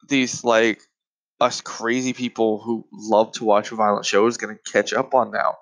these 0.07 0.43
like 0.43 0.81
us 1.43 1.61
crazy 1.61 2.13
people 2.13 2.59
who 2.61 2.85
love 2.91 3.33
to 3.33 3.43
watch 3.43 3.69
violent 3.69 4.05
shows 4.05 4.37
going 4.37 4.55
to 4.55 4.71
catch 4.71 4.93
up 4.93 5.13
on 5.13 5.31
now? 5.31 5.57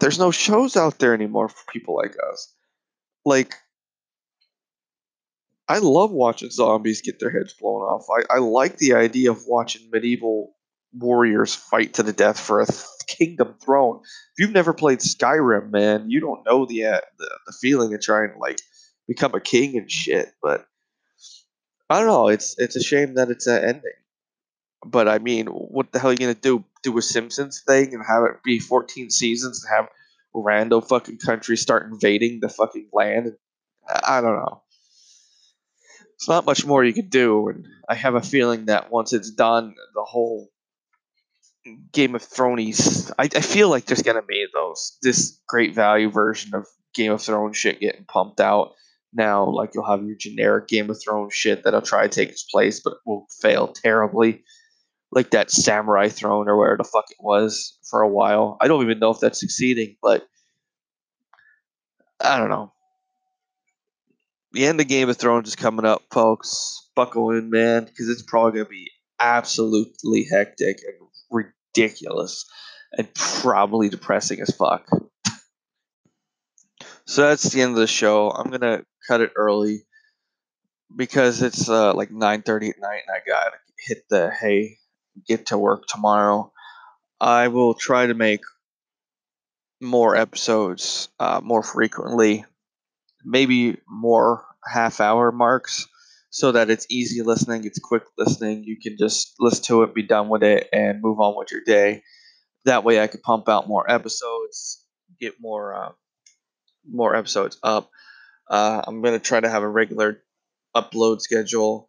There's 0.00 0.18
no 0.18 0.30
shows 0.30 0.76
out 0.76 0.98
there 0.98 1.14
anymore 1.14 1.48
for 1.48 1.72
people 1.72 1.96
like 1.96 2.14
us. 2.30 2.54
Like 3.24 3.54
I 5.68 5.78
love 5.78 6.10
watching 6.10 6.50
zombies 6.50 7.02
get 7.02 7.18
their 7.18 7.30
heads 7.30 7.54
blown 7.54 7.82
off. 7.82 8.06
I, 8.10 8.36
I 8.36 8.38
like 8.38 8.76
the 8.76 8.94
idea 8.94 9.30
of 9.30 9.46
watching 9.46 9.88
medieval 9.90 10.54
warriors 10.92 11.54
fight 11.54 11.94
to 11.94 12.02
the 12.02 12.12
death 12.12 12.38
for 12.38 12.60
a 12.60 12.66
th- 12.66 12.84
kingdom 13.06 13.54
throne. 13.64 14.00
If 14.02 14.40
you've 14.40 14.52
never 14.52 14.74
played 14.74 14.98
Skyrim, 14.98 15.70
man, 15.70 16.10
you 16.10 16.20
don't 16.20 16.44
know 16.44 16.66
the, 16.66 16.84
uh, 16.84 17.00
the 17.18 17.38
the 17.46 17.52
feeling 17.60 17.94
of 17.94 18.00
trying 18.00 18.32
to 18.32 18.38
like 18.38 18.60
become 19.08 19.34
a 19.34 19.40
king 19.40 19.78
and 19.78 19.90
shit. 19.90 20.32
But 20.42 20.66
I 21.88 21.98
don't 21.98 22.08
know. 22.08 22.28
It's 22.28 22.58
it's 22.58 22.76
a 22.76 22.82
shame 22.82 23.14
that 23.14 23.30
it's 23.30 23.46
an 23.46 23.64
ending. 23.64 23.92
But 24.84 25.08
I 25.08 25.18
mean, 25.18 25.46
what 25.46 25.92
the 25.92 25.98
hell 25.98 26.10
are 26.10 26.12
you 26.12 26.18
gonna 26.18 26.34
do? 26.34 26.64
Do 26.82 26.98
a 26.98 27.02
Simpsons 27.02 27.62
thing 27.66 27.94
and 27.94 28.04
have 28.06 28.24
it 28.24 28.42
be 28.42 28.58
14 28.58 29.10
seasons 29.10 29.64
and 29.64 29.74
have 29.76 29.88
rando 30.34 30.86
fucking 30.86 31.18
countries 31.18 31.60
start 31.60 31.90
invading 31.90 32.40
the 32.40 32.48
fucking 32.48 32.88
land? 32.92 33.32
I 33.88 34.20
don't 34.20 34.36
know. 34.36 34.62
It's 36.14 36.28
not 36.28 36.46
much 36.46 36.64
more 36.64 36.84
you 36.84 36.92
could 36.92 37.10
do, 37.10 37.48
and 37.48 37.66
I 37.88 37.94
have 37.96 38.14
a 38.14 38.20
feeling 38.20 38.66
that 38.66 38.92
once 38.92 39.12
it's 39.12 39.30
done, 39.30 39.74
the 39.94 40.04
whole 40.04 40.52
Game 41.92 42.14
of 42.14 42.22
Thrones. 42.22 43.10
I, 43.18 43.24
I 43.24 43.40
feel 43.40 43.68
like 43.68 43.86
there's 43.86 44.02
gonna 44.02 44.22
be 44.22 44.46
those 44.52 44.98
this 45.02 45.40
great 45.48 45.74
value 45.74 46.10
version 46.10 46.54
of 46.54 46.66
Game 46.94 47.12
of 47.12 47.22
Thrones 47.22 47.56
shit 47.56 47.80
getting 47.80 48.04
pumped 48.04 48.40
out 48.40 48.74
now. 49.12 49.48
Like 49.48 49.70
you'll 49.74 49.86
have 49.86 50.04
your 50.04 50.16
generic 50.16 50.68
Game 50.68 50.90
of 50.90 51.00
Thrones 51.02 51.34
shit 51.34 51.64
that'll 51.64 51.82
try 51.82 52.02
to 52.02 52.08
take 52.08 52.30
its 52.30 52.44
place, 52.44 52.80
but 52.80 52.94
will 53.06 53.26
fail 53.40 53.68
terribly. 53.68 54.44
Like 55.12 55.30
that 55.30 55.50
Samurai 55.50 56.08
Throne 56.08 56.48
or 56.48 56.56
where 56.56 56.76
the 56.76 56.84
fuck 56.84 57.04
it 57.10 57.18
was 57.20 57.78
for 57.88 58.00
a 58.00 58.08
while. 58.08 58.56
I 58.60 58.66
don't 58.66 58.82
even 58.82 58.98
know 58.98 59.10
if 59.10 59.20
that's 59.20 59.38
succeeding, 59.38 59.96
but 60.02 60.26
I 62.20 62.38
don't 62.38 62.48
know. 62.48 62.72
The 64.52 64.66
end 64.66 64.80
of 64.80 64.88
Game 64.88 65.08
of 65.08 65.16
Thrones 65.16 65.48
is 65.48 65.56
coming 65.56 65.84
up, 65.84 66.02
folks. 66.10 66.88
Buckle 66.94 67.30
in, 67.30 67.50
man, 67.50 67.84
because 67.84 68.08
it's 68.08 68.22
probably 68.22 68.52
gonna 68.58 68.68
be 68.68 68.90
absolutely 69.20 70.26
hectic 70.30 70.78
and 70.86 71.08
ridiculous 71.74 72.44
and 72.96 73.12
probably 73.14 73.88
depressing 73.88 74.40
as 74.40 74.54
fuck. 74.54 74.86
So 77.06 77.22
that's 77.22 77.44
the 77.44 77.62
end 77.62 77.72
of 77.72 77.78
the 77.78 77.86
show. 77.86 78.30
I'm 78.30 78.50
gonna 78.50 78.84
cut 79.08 79.20
it 79.20 79.32
early 79.36 79.84
because 80.94 81.42
it's 81.42 81.68
uh, 81.68 81.94
like 81.94 82.10
9:30 82.10 82.70
at 82.70 82.80
night, 82.80 83.02
and 83.06 83.16
I 83.16 83.20
gotta 83.26 83.56
hit 83.86 84.04
the 84.08 84.30
hey, 84.30 84.78
get 85.26 85.46
to 85.46 85.58
work 85.58 85.86
tomorrow. 85.86 86.52
I 87.20 87.48
will 87.48 87.74
try 87.74 88.06
to 88.06 88.14
make 88.14 88.42
more 89.80 90.16
episodes 90.16 91.08
uh, 91.18 91.40
more 91.42 91.62
frequently, 91.62 92.44
maybe 93.24 93.78
more 93.88 94.44
half-hour 94.64 95.32
marks, 95.32 95.86
so 96.30 96.52
that 96.52 96.70
it's 96.70 96.86
easy 96.90 97.22
listening, 97.22 97.64
it's 97.64 97.78
quick 97.78 98.04
listening. 98.16 98.64
You 98.64 98.78
can 98.80 98.96
just 98.98 99.34
listen 99.40 99.64
to 99.64 99.82
it, 99.82 99.94
be 99.94 100.02
done 100.02 100.28
with 100.28 100.42
it, 100.42 100.68
and 100.72 101.02
move 101.02 101.20
on 101.20 101.36
with 101.36 101.50
your 101.50 101.62
day. 101.64 102.02
That 102.64 102.84
way, 102.84 103.00
I 103.00 103.08
could 103.08 103.22
pump 103.22 103.48
out 103.48 103.68
more 103.68 103.90
episodes, 103.90 104.84
get 105.20 105.34
more. 105.40 105.74
Uh, 105.74 105.92
more 106.88 107.14
episodes 107.14 107.58
up. 107.62 107.90
Uh, 108.50 108.82
I'm 108.84 109.02
gonna 109.02 109.20
try 109.20 109.38
to 109.38 109.48
have 109.48 109.62
a 109.62 109.68
regular 109.68 110.20
upload 110.74 111.20
schedule. 111.20 111.88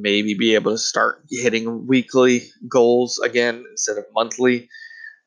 Maybe 0.00 0.34
be 0.34 0.54
able 0.54 0.72
to 0.72 0.78
start 0.78 1.24
hitting 1.30 1.86
weekly 1.86 2.42
goals 2.68 3.18
again 3.18 3.64
instead 3.70 3.98
of 3.98 4.04
monthly. 4.14 4.68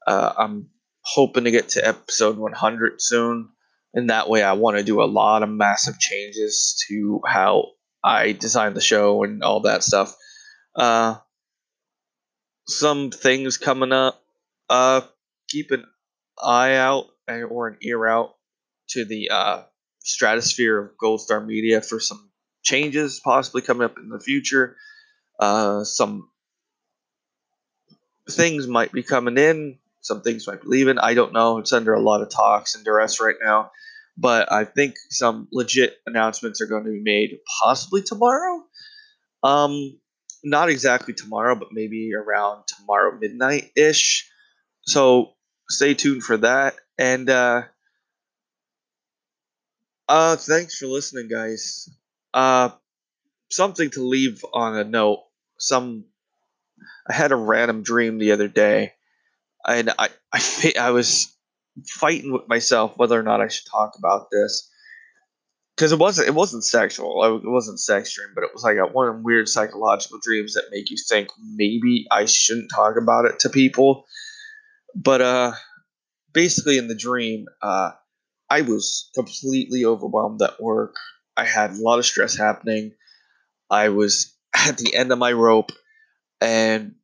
Uh, 0.05 0.33
I'm 0.37 0.69
hoping 1.01 1.45
to 1.45 1.51
get 1.51 1.69
to 1.69 1.87
episode 1.87 2.37
100 2.37 3.01
soon, 3.01 3.49
and 3.93 4.09
that 4.09 4.29
way 4.29 4.43
I 4.43 4.53
want 4.53 4.77
to 4.77 4.83
do 4.83 5.01
a 5.01 5.05
lot 5.05 5.43
of 5.43 5.49
massive 5.49 5.99
changes 5.99 6.83
to 6.87 7.21
how 7.25 7.71
I 8.03 8.33
design 8.33 8.73
the 8.73 8.81
show 8.81 9.23
and 9.23 9.43
all 9.43 9.61
that 9.61 9.83
stuff. 9.83 10.15
Uh, 10.75 11.15
some 12.67 13.11
things 13.11 13.57
coming 13.57 13.91
up. 13.91 14.21
Uh, 14.69 15.01
keep 15.47 15.71
an 15.71 15.85
eye 16.41 16.75
out 16.75 17.05
or 17.27 17.67
an 17.67 17.77
ear 17.81 18.05
out 18.05 18.35
to 18.89 19.05
the 19.05 19.29
uh, 19.29 19.63
stratosphere 19.99 20.77
of 20.77 20.97
Gold 20.97 21.21
Star 21.21 21.41
Media 21.41 21.81
for 21.81 21.99
some 21.99 22.26
changes 22.67 23.21
possibly 23.23 23.61
coming 23.61 23.85
up 23.85 23.97
in 23.97 24.09
the 24.09 24.19
future. 24.19 24.75
Uh, 25.39 25.83
some 25.83 26.29
things 28.29 28.67
might 28.67 28.91
be 28.91 29.03
coming 29.03 29.37
in, 29.37 29.77
some 30.01 30.21
things 30.21 30.47
might 30.47 30.61
be 30.61 30.67
leaving. 30.67 30.99
I 30.99 31.13
don't 31.13 31.33
know. 31.33 31.59
It's 31.59 31.71
under 31.71 31.93
a 31.93 32.01
lot 32.01 32.21
of 32.21 32.29
talks 32.29 32.75
and 32.75 32.83
duress 32.83 33.21
right 33.21 33.35
now. 33.41 33.71
But 34.17 34.51
I 34.51 34.65
think 34.65 34.95
some 35.09 35.47
legit 35.51 35.95
announcements 36.05 36.59
are 36.59 36.65
going 36.65 36.83
to 36.83 36.91
be 36.91 37.01
made 37.01 37.37
possibly 37.61 38.01
tomorrow. 38.01 38.63
Um, 39.43 39.99
not 40.43 40.69
exactly 40.69 41.13
tomorrow, 41.13 41.55
but 41.55 41.69
maybe 41.71 42.11
around 42.15 42.63
tomorrow 42.67 43.17
midnight 43.19 43.71
ish. 43.75 44.29
So 44.81 45.33
stay 45.69 45.93
tuned 45.93 46.23
for 46.23 46.37
that. 46.37 46.75
And 46.97 47.29
uh, 47.29 47.63
uh, 50.09 50.35
thanks 50.35 50.77
for 50.77 50.87
listening, 50.87 51.29
guys. 51.29 51.89
Uh, 52.37 52.69
something 53.49 53.89
to 53.89 54.07
leave 54.07 54.45
on 54.53 54.77
a 54.77 54.83
note. 54.83 55.23
Some 55.57 56.05
I 57.09 57.13
had 57.13 57.31
a 57.31 57.35
random 57.35 57.81
dream 57.81 58.19
the 58.19 58.31
other 58.31 58.47
day, 58.47 58.93
and 59.65 59.89
I 59.97 60.09
I 60.31 60.73
I 60.79 60.91
was 60.91 61.35
fighting 61.87 62.31
with 62.31 62.47
myself 62.47 62.93
whether 62.95 63.19
or 63.19 63.23
not 63.23 63.41
I 63.41 63.47
should 63.47 63.65
talk 63.65 63.93
about 63.97 64.27
this 64.31 64.69
because 65.75 65.91
it 65.91 65.97
wasn't 65.97 66.27
it 66.27 66.35
wasn't 66.35 66.63
sexual. 66.63 67.23
It 67.43 67.49
wasn't 67.49 67.79
sex 67.79 68.13
dream, 68.13 68.29
but 68.35 68.43
it 68.43 68.51
was 68.53 68.63
like 68.63 68.77
one 68.93 69.07
of 69.07 69.15
them 69.15 69.23
weird 69.23 69.49
psychological 69.49 70.19
dreams 70.21 70.53
that 70.53 70.69
make 70.69 70.91
you 70.91 70.97
think 71.09 71.29
maybe 71.55 72.05
I 72.11 72.25
shouldn't 72.25 72.69
talk 72.69 72.97
about 73.01 73.25
it 73.25 73.39
to 73.39 73.49
people. 73.49 74.05
But 74.93 75.21
uh, 75.21 75.53
basically 76.33 76.77
in 76.77 76.87
the 76.87 76.95
dream, 76.95 77.47
uh, 77.63 77.93
I 78.47 78.61
was 78.61 79.09
completely 79.15 79.85
overwhelmed 79.85 80.43
at 80.43 80.61
work. 80.61 80.95
I 81.37 81.45
had 81.45 81.71
a 81.71 81.81
lot 81.81 81.99
of 81.99 82.05
stress 82.05 82.35
happening. 82.35 82.93
I 83.69 83.89
was 83.89 84.35
at 84.55 84.77
the 84.77 84.95
end 84.95 85.11
of 85.11 85.19
my 85.19 85.31
rope, 85.31 85.71
and 86.41 86.95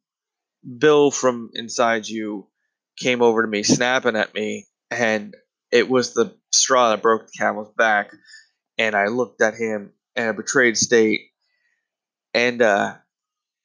Bill 0.77 1.11
from 1.11 1.51
inside 1.53 2.07
you 2.07 2.47
came 2.97 3.21
over 3.21 3.43
to 3.43 3.47
me, 3.47 3.63
snapping 3.63 4.15
at 4.15 4.33
me, 4.33 4.65
and 4.91 5.35
it 5.71 5.89
was 5.89 6.13
the 6.13 6.35
straw 6.51 6.89
that 6.89 7.01
broke 7.01 7.25
the 7.25 7.37
camel's 7.37 7.73
back. 7.77 8.11
And 8.77 8.95
I 8.95 9.07
looked 9.07 9.41
at 9.41 9.55
him 9.55 9.91
in 10.15 10.27
a 10.27 10.33
betrayed 10.33 10.77
state, 10.77 11.21
and 12.33 12.61
uh, 12.61 12.95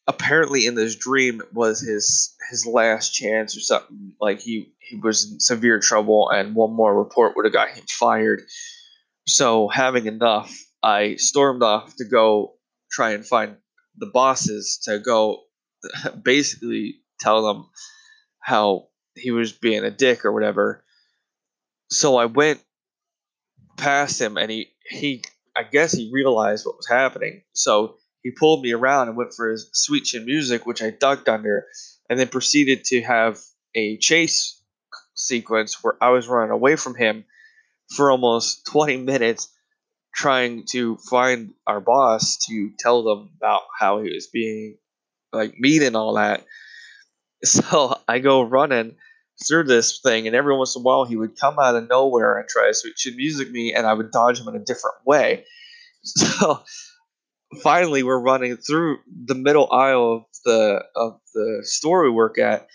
apparently 0.07 0.67
in 0.67 0.75
this 0.75 0.97
dream 0.97 1.43
was 1.53 1.81
his 1.81 2.35
his 2.51 2.67
last 2.67 3.15
chance 3.15 3.57
or 3.57 3.61
something. 3.61 4.13
Like 4.21 4.41
he 4.41 4.73
he 4.81 4.97
was 4.97 5.31
in 5.31 5.41
severe 5.41 5.81
trouble, 5.81 6.29
and 6.31 6.55
one 6.55 6.73
more 6.73 6.95
report 6.95 7.37
would 7.37 7.47
have 7.47 7.55
got 7.55 7.71
him 7.71 7.85
fired. 7.89 8.43
So 9.29 9.69
having 9.69 10.07
enough, 10.07 10.51
I 10.83 11.17
stormed 11.17 11.62
off 11.62 11.95
to 11.97 12.05
go 12.07 12.55
try 12.91 13.11
and 13.12 13.27
find 13.27 13.57
the 13.99 14.07
bosses 14.07 14.81
to 14.85 14.99
go 14.99 15.43
basically 16.23 17.01
tell 17.21 17.47
them 17.47 17.69
how 18.41 18.88
he 19.14 19.31
was 19.31 19.53
being 19.53 19.85
a 19.85 19.91
dick 19.91 20.25
or 20.25 20.33
whatever. 20.33 20.83
So 21.91 22.17
I 22.17 22.25
went 22.25 22.61
past 23.77 24.19
him 24.19 24.38
and 24.38 24.51
he 24.51 24.71
he 24.88 25.23
I 25.55 25.62
guess 25.62 25.93
he 25.93 26.11
realized 26.11 26.64
what 26.64 26.79
was 26.79 26.88
happening. 26.88 27.43
So 27.53 27.97
he 28.23 28.31
pulled 28.31 28.62
me 28.62 28.73
around 28.73 29.09
and 29.09 29.17
went 29.17 29.35
for 29.35 29.51
his 29.51 29.69
sweet 29.75 30.05
chin 30.05 30.25
music, 30.25 30.64
which 30.64 30.83
I 30.83 30.91
ducked 30.91 31.29
under, 31.29 31.67
and 32.09 32.19
then 32.19 32.29
proceeded 32.29 32.85
to 32.87 33.03
have 33.03 33.38
a 33.75 33.99
chase 33.99 34.62
sequence 35.14 35.85
where 35.85 36.03
I 36.03 36.11
was 36.11 36.29
running 36.29 36.51
away 36.51 36.77
from 36.77 36.95
him 36.95 37.25
for 37.96 38.11
almost 38.11 38.66
20 38.70 38.98
minutes 38.98 39.48
trying 40.14 40.64
to 40.66 40.96
find 40.96 41.55
our 41.66 41.81
boss 41.81 42.38
to 42.46 42.70
tell 42.79 43.03
them 43.05 43.31
about 43.37 43.62
how 43.79 44.03
he 44.03 44.12
was 44.12 44.27
being 44.27 44.77
like 45.33 45.55
mean 45.59 45.83
and 45.83 45.96
all 45.96 46.14
that. 46.14 46.44
So 47.44 47.96
I 48.09 48.18
go 48.18 48.42
running 48.42 48.96
through 49.46 49.64
this 49.64 50.01
thing, 50.01 50.27
and 50.27 50.35
every 50.35 50.57
once 50.57 50.74
in 50.74 50.81
a 50.81 50.83
while 50.83 51.05
he 51.05 51.14
would 51.14 51.38
come 51.38 51.57
out 51.61 51.77
of 51.77 51.88
nowhere 51.88 52.37
and 52.37 52.48
try 52.48 52.66
to 52.66 52.74
sweet 52.74 52.96
chin 52.96 53.14
music 53.16 53.48
me, 53.48 53.72
and 53.72 53.87
I 53.87 53.94
would 53.94 54.11
dodge 54.11 54.40
him 54.40 54.48
in 54.48 54.57
a 54.57 54.64
different 54.64 54.96
way. 55.07 55.44
So 56.05 56.62
finally, 57.62 58.03
we're 58.03 58.20
running 58.20 58.57
through 58.57 58.98
the 59.27 59.35
middle 59.35 59.70
aisle 59.72 60.12
of 60.14 60.22
the 60.44 60.85
of 60.96 61.20
the 61.35 61.61
store 61.62 62.03
we 62.05 62.11
work 62.11 62.38
at, 62.38 62.68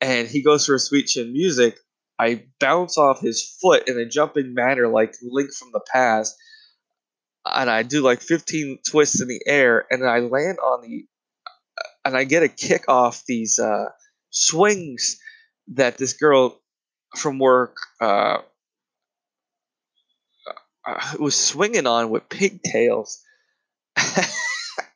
and 0.00 0.28
he 0.28 0.42
goes 0.42 0.66
for 0.66 0.74
a 0.74 0.78
sweet 0.78 1.06
chin 1.06 1.32
music. 1.32 1.78
I 2.18 2.44
bounce 2.60 2.96
off 2.96 3.20
his 3.20 3.56
foot 3.60 3.88
in 3.88 3.98
a 3.98 4.06
jumping 4.06 4.54
manner 4.54 4.88
like 4.88 5.14
Link 5.22 5.52
from 5.52 5.70
the 5.72 5.80
past, 5.92 6.36
and 7.44 7.68
I 7.68 7.82
do 7.82 8.02
like 8.02 8.20
15 8.20 8.78
twists 8.88 9.20
in 9.20 9.28
the 9.28 9.42
air, 9.46 9.86
and 9.90 10.06
I 10.08 10.20
land 10.20 10.58
on 10.58 10.82
the, 10.82 11.06
and 12.04 12.16
I 12.16 12.24
get 12.24 12.42
a 12.42 12.48
kick 12.48 12.84
off 12.88 13.24
these 13.26 13.58
uh, 13.58 13.86
swings 14.30 15.18
that 15.68 15.98
this 15.98 16.12
girl 16.12 16.60
from 17.16 17.38
work 17.38 17.76
uh, 18.00 18.38
uh, 20.86 21.12
was 21.18 21.36
swinging 21.36 21.86
on 21.86 22.10
with 22.10 22.28
pigtails. 22.28 23.20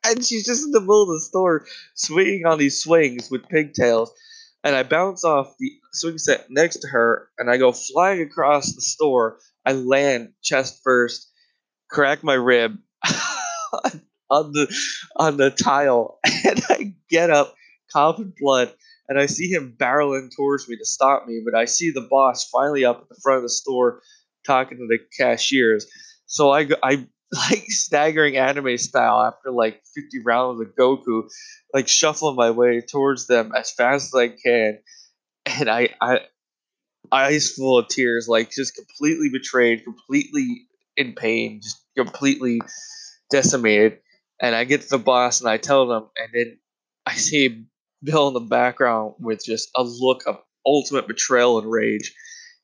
and 0.05 0.23
she's 0.25 0.45
just 0.45 0.65
in 0.65 0.71
the 0.71 0.81
middle 0.81 1.03
of 1.03 1.09
the 1.09 1.19
store 1.19 1.65
swinging 1.95 2.45
on 2.45 2.57
these 2.57 2.81
swings 2.81 3.29
with 3.31 3.47
pigtails. 3.49 4.11
And 4.63 4.75
I 4.75 4.83
bounce 4.83 5.23
off 5.23 5.55
the 5.57 5.71
swing 5.93 6.17
set 6.17 6.47
next 6.49 6.79
to 6.79 6.87
her 6.89 7.29
and 7.37 7.49
I 7.49 7.57
go 7.57 7.71
flying 7.71 8.21
across 8.21 8.73
the 8.73 8.81
store. 8.81 9.39
I 9.65 9.73
land 9.73 10.33
chest 10.43 10.81
first, 10.83 11.31
crack 11.89 12.23
my 12.23 12.33
rib 12.33 12.77
on 14.29 14.51
the 14.51 14.73
on 15.15 15.37
the 15.37 15.49
tile, 15.51 16.19
and 16.45 16.61
I 16.69 16.93
get 17.09 17.29
up, 17.29 17.55
coughing 17.91 18.33
blood, 18.39 18.73
and 19.07 19.19
I 19.19 19.25
see 19.25 19.49
him 19.49 19.75
barreling 19.77 20.29
towards 20.35 20.67
me 20.67 20.77
to 20.77 20.85
stop 20.85 21.25
me. 21.27 21.41
But 21.43 21.57
I 21.57 21.65
see 21.65 21.91
the 21.91 22.07
boss 22.09 22.49
finally 22.49 22.85
up 22.85 23.01
at 23.01 23.09
the 23.09 23.19
front 23.21 23.37
of 23.37 23.43
the 23.43 23.49
store 23.49 24.01
talking 24.45 24.77
to 24.77 24.87
the 24.87 24.99
cashiers. 25.17 25.87
So 26.25 26.51
I 26.51 26.67
I 26.83 27.07
like 27.33 27.65
staggering 27.67 28.37
anime 28.37 28.77
style 28.77 29.21
after 29.21 29.51
like 29.51 29.81
50 29.95 30.19
rounds 30.25 30.61
of 30.61 30.75
Goku, 30.75 31.29
like 31.73 31.87
shuffling 31.87 32.35
my 32.35 32.51
way 32.51 32.81
towards 32.81 33.27
them 33.27 33.51
as 33.55 33.71
fast 33.71 34.13
as 34.13 34.19
I 34.19 34.27
can, 34.29 34.79
and 35.45 35.69
I 35.69 35.89
I 36.01 36.19
eyes 37.11 37.51
full 37.51 37.77
of 37.77 37.87
tears, 37.87 38.27
like 38.27 38.51
just 38.51 38.75
completely 38.75 39.29
betrayed, 39.29 39.83
completely 39.83 40.67
in 40.97 41.13
pain, 41.13 41.61
just 41.61 41.83
completely 41.97 42.61
decimated. 43.31 43.99
And 44.41 44.55
I 44.55 44.63
get 44.63 44.81
to 44.81 44.89
the 44.89 44.97
boss 44.97 45.41
and 45.41 45.49
I 45.49 45.57
tell 45.57 45.87
them, 45.87 46.09
and 46.17 46.29
then 46.33 46.57
I 47.05 47.15
see 47.15 47.65
Bill 48.03 48.29
in 48.29 48.33
the 48.33 48.39
background 48.39 49.15
with 49.19 49.43
just 49.43 49.69
a 49.75 49.83
look 49.83 50.23
of 50.25 50.37
ultimate 50.65 51.07
betrayal 51.07 51.59
and 51.59 51.69
rage 51.69 52.13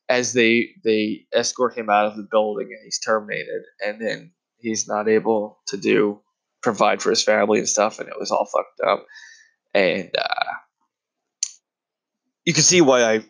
as 0.08 0.32
they 0.32 0.70
they 0.84 1.26
escort 1.32 1.76
him 1.76 1.90
out 1.90 2.06
of 2.06 2.16
the 2.16 2.26
building 2.30 2.68
and 2.70 2.80
he's 2.84 2.98
terminated. 2.98 3.62
And 3.84 4.00
then 4.00 4.32
he's 4.58 4.88
not 4.88 5.08
able 5.08 5.58
to 5.68 5.76
do 5.76 6.20
provide 6.62 7.00
for 7.00 7.10
his 7.10 7.22
family 7.22 7.58
and 7.58 7.68
stuff, 7.68 8.00
and 8.00 8.08
it 8.08 8.18
was 8.18 8.30
all 8.30 8.44
fucked 8.46 8.80
up. 8.86 9.06
And 9.74 10.10
uh, 10.16 10.52
you 12.44 12.52
can 12.52 12.62
see 12.62 12.80
why 12.80 13.04
I 13.04 13.24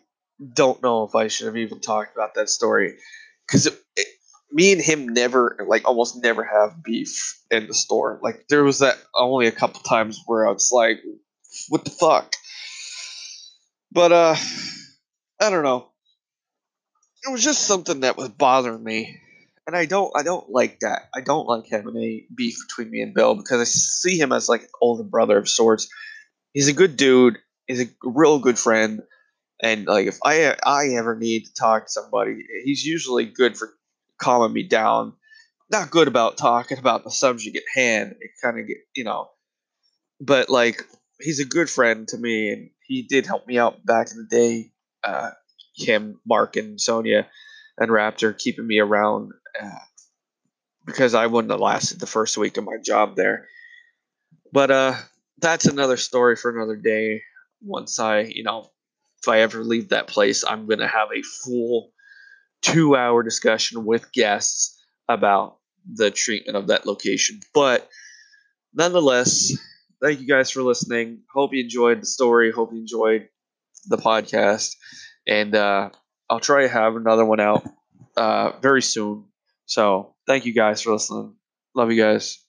don't 0.53 0.81
know 0.81 1.03
if 1.03 1.15
I 1.15 1.27
should 1.27 1.47
have 1.47 1.57
even 1.57 1.79
talked 1.79 2.15
about 2.15 2.35
that 2.35 2.49
story 2.49 2.97
because 3.45 3.69
me 4.51 4.71
and 4.71 4.81
him 4.81 5.09
never, 5.09 5.57
like, 5.67 5.87
almost 5.87 6.21
never 6.23 6.43
have 6.43 6.83
beef 6.83 7.39
in 7.51 7.67
the 7.67 7.73
store. 7.73 8.19
Like, 8.23 8.47
there 8.49 8.63
was 8.63 8.79
that 8.79 8.97
only 9.15 9.47
a 9.47 9.51
couple 9.51 9.81
times 9.81 10.19
where 10.25 10.47
I 10.47 10.51
was 10.51 10.71
like, 10.71 10.99
"What 11.69 11.85
the 11.85 11.91
fuck?" 11.91 12.33
But 13.91 14.11
uh, 14.11 14.35
I 15.39 15.49
don't 15.49 15.63
know. 15.63 15.89
It 17.27 17.31
was 17.31 17.43
just 17.43 17.65
something 17.67 18.01
that 18.01 18.17
was 18.17 18.29
bothering 18.29 18.83
me 18.83 19.19
and 19.67 19.75
I 19.75 19.85
don't 19.85 20.11
I 20.15 20.23
don't 20.23 20.49
like 20.49 20.79
that. 20.79 21.09
I 21.13 21.21
don't 21.21 21.45
like 21.45 21.67
having 21.69 21.95
any 21.95 22.25
beef 22.33 22.55
between 22.67 22.89
me 22.89 23.01
and 23.01 23.13
Bill 23.13 23.35
because 23.35 23.59
I 23.59 23.65
see 23.65 24.17
him 24.17 24.31
as 24.31 24.47
like 24.49 24.61
an 24.61 24.69
older 24.81 25.03
brother 25.03 25.37
of 25.37 25.49
sorts. 25.49 25.89
He's 26.53 26.69
a 26.69 26.73
good 26.73 26.95
dude. 26.95 27.37
He's 27.67 27.81
a 27.81 27.89
real 28.01 28.39
good 28.39 28.57
friend, 28.57 29.01
and 29.61 29.85
like 29.85 30.07
if 30.07 30.17
I 30.23 30.55
I 30.65 30.95
ever 30.97 31.17
need 31.17 31.45
to 31.45 31.53
talk 31.53 31.85
to 31.85 31.91
somebody, 31.91 32.45
he's 32.63 32.85
usually 32.85 33.25
good 33.25 33.57
for 33.57 33.69
calming 34.19 34.53
me 34.53 34.63
down. 34.63 35.13
Not 35.69 35.91
good 35.91 36.07
about 36.07 36.37
talking 36.37 36.79
about 36.79 37.03
the 37.03 37.11
subject 37.11 37.57
at 37.57 37.63
hand. 37.75 38.15
It 38.21 38.31
kind 38.41 38.57
of 38.57 38.67
get 38.67 38.77
you 38.95 39.03
know, 39.03 39.29
but 40.21 40.49
like 40.49 40.83
he's 41.19 41.41
a 41.41 41.45
good 41.45 41.69
friend 41.69 42.07
to 42.07 42.17
me, 42.17 42.49
and 42.53 42.69
he 42.85 43.01
did 43.01 43.25
help 43.25 43.45
me 43.45 43.59
out 43.59 43.85
back 43.85 44.11
in 44.11 44.17
the 44.17 44.27
day. 44.29 44.71
Uh, 45.03 45.31
him, 45.75 46.21
Mark, 46.25 46.55
and 46.55 46.79
Sonia 46.79 47.27
and 47.77 47.91
Raptor 47.91 48.37
keeping 48.37 48.65
me 48.65 48.79
around 48.79 49.31
because 50.85 51.13
I 51.13 51.27
wouldn't 51.27 51.51
have 51.51 51.59
lasted 51.59 51.99
the 51.99 52.07
first 52.07 52.37
week 52.37 52.57
of 52.57 52.63
my 52.63 52.77
job 52.83 53.15
there. 53.15 53.47
But 54.51 54.71
uh, 54.71 54.95
that's 55.39 55.65
another 55.65 55.97
story 55.97 56.35
for 56.35 56.55
another 56.55 56.75
day. 56.77 57.21
Once 57.61 57.99
I, 57.99 58.21
you 58.21 58.43
know, 58.43 58.69
if 59.21 59.27
I 59.27 59.39
ever 59.41 59.63
leave 59.63 59.89
that 59.89 60.07
place, 60.07 60.43
I'm 60.45 60.67
going 60.67 60.79
to 60.79 60.87
have 60.87 61.09
a 61.15 61.21
full 61.21 61.91
two 62.61 62.95
hour 62.95 63.23
discussion 63.23 63.85
with 63.85 64.11
guests 64.11 64.79
about 65.09 65.57
the 65.91 66.11
treatment 66.11 66.57
of 66.57 66.67
that 66.67 66.85
location. 66.85 67.39
But 67.53 67.89
nonetheless, 68.73 69.53
thank 70.03 70.19
you 70.21 70.27
guys 70.27 70.51
for 70.51 70.63
listening. 70.63 71.21
Hope 71.33 71.53
you 71.53 71.63
enjoyed 71.63 72.01
the 72.01 72.07
story. 72.07 72.51
Hope 72.51 72.73
you 72.73 72.79
enjoyed 72.79 73.29
the 73.87 73.97
podcast. 73.97 74.75
And 75.27 75.55
uh, 75.55 75.91
I'll 76.29 76.39
try 76.39 76.63
to 76.63 76.69
have 76.69 76.95
another 76.95 77.25
one 77.25 77.39
out 77.39 77.67
uh, 78.17 78.53
very 78.61 78.81
soon. 78.81 79.26
So 79.67 80.15
thank 80.27 80.45
you 80.47 80.53
guys 80.53 80.81
for 80.81 80.93
listening. 80.93 81.35
Love 81.75 81.91
you 81.91 82.01
guys. 82.01 82.46